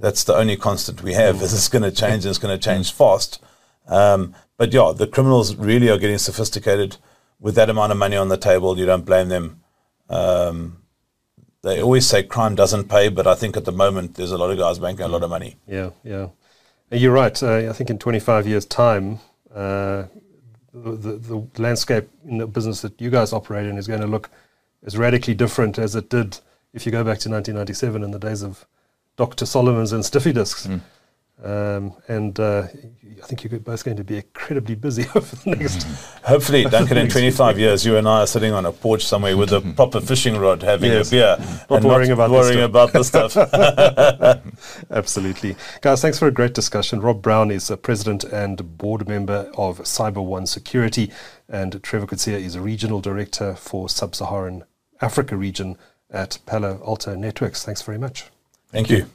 [0.00, 1.42] That's the only constant we have.
[1.42, 3.42] Is it's going to change and it's going to change fast.
[3.86, 6.96] Um, but yeah, the criminals really are getting sophisticated
[7.44, 9.60] with that amount of money on the table, you don't blame them.
[10.08, 10.78] Um,
[11.62, 14.50] they always say crime doesn't pay, but I think at the moment there's a lot
[14.50, 15.56] of guys making a lot of money.
[15.66, 16.28] Yeah, yeah.
[16.90, 17.42] You're right.
[17.42, 19.18] Uh, I think in 25 years' time,
[19.54, 20.04] uh,
[20.74, 24.28] the, the, landscape in the business that you guys operate in is going to look
[24.84, 26.38] as radically different as it did
[26.72, 28.66] if you go back to 1997 in the days of
[29.16, 29.46] Dr.
[29.46, 30.66] Solomon's and Stiffy disks.
[30.66, 30.80] Mm.
[31.42, 32.68] Um, and uh,
[33.22, 35.82] I think you're both going to be incredibly busy over the next.
[36.24, 39.52] Hopefully, Duncan, in 25 years, you and I are sitting on a porch somewhere with
[39.52, 41.08] a proper fishing rod, having yes.
[41.08, 41.36] a beer,
[41.68, 43.36] not and worrying not about worrying the about the stuff.
[44.90, 46.00] Absolutely, guys.
[46.00, 47.00] Thanks for a great discussion.
[47.00, 51.10] Rob Brown is a president and board member of CYBER1 Security,
[51.48, 54.64] and Trevor Coetzee is a regional director for Sub-Saharan
[55.00, 55.76] Africa region
[56.10, 57.64] at Palo Alto Networks.
[57.64, 58.26] Thanks very much.
[58.70, 59.06] Thank you.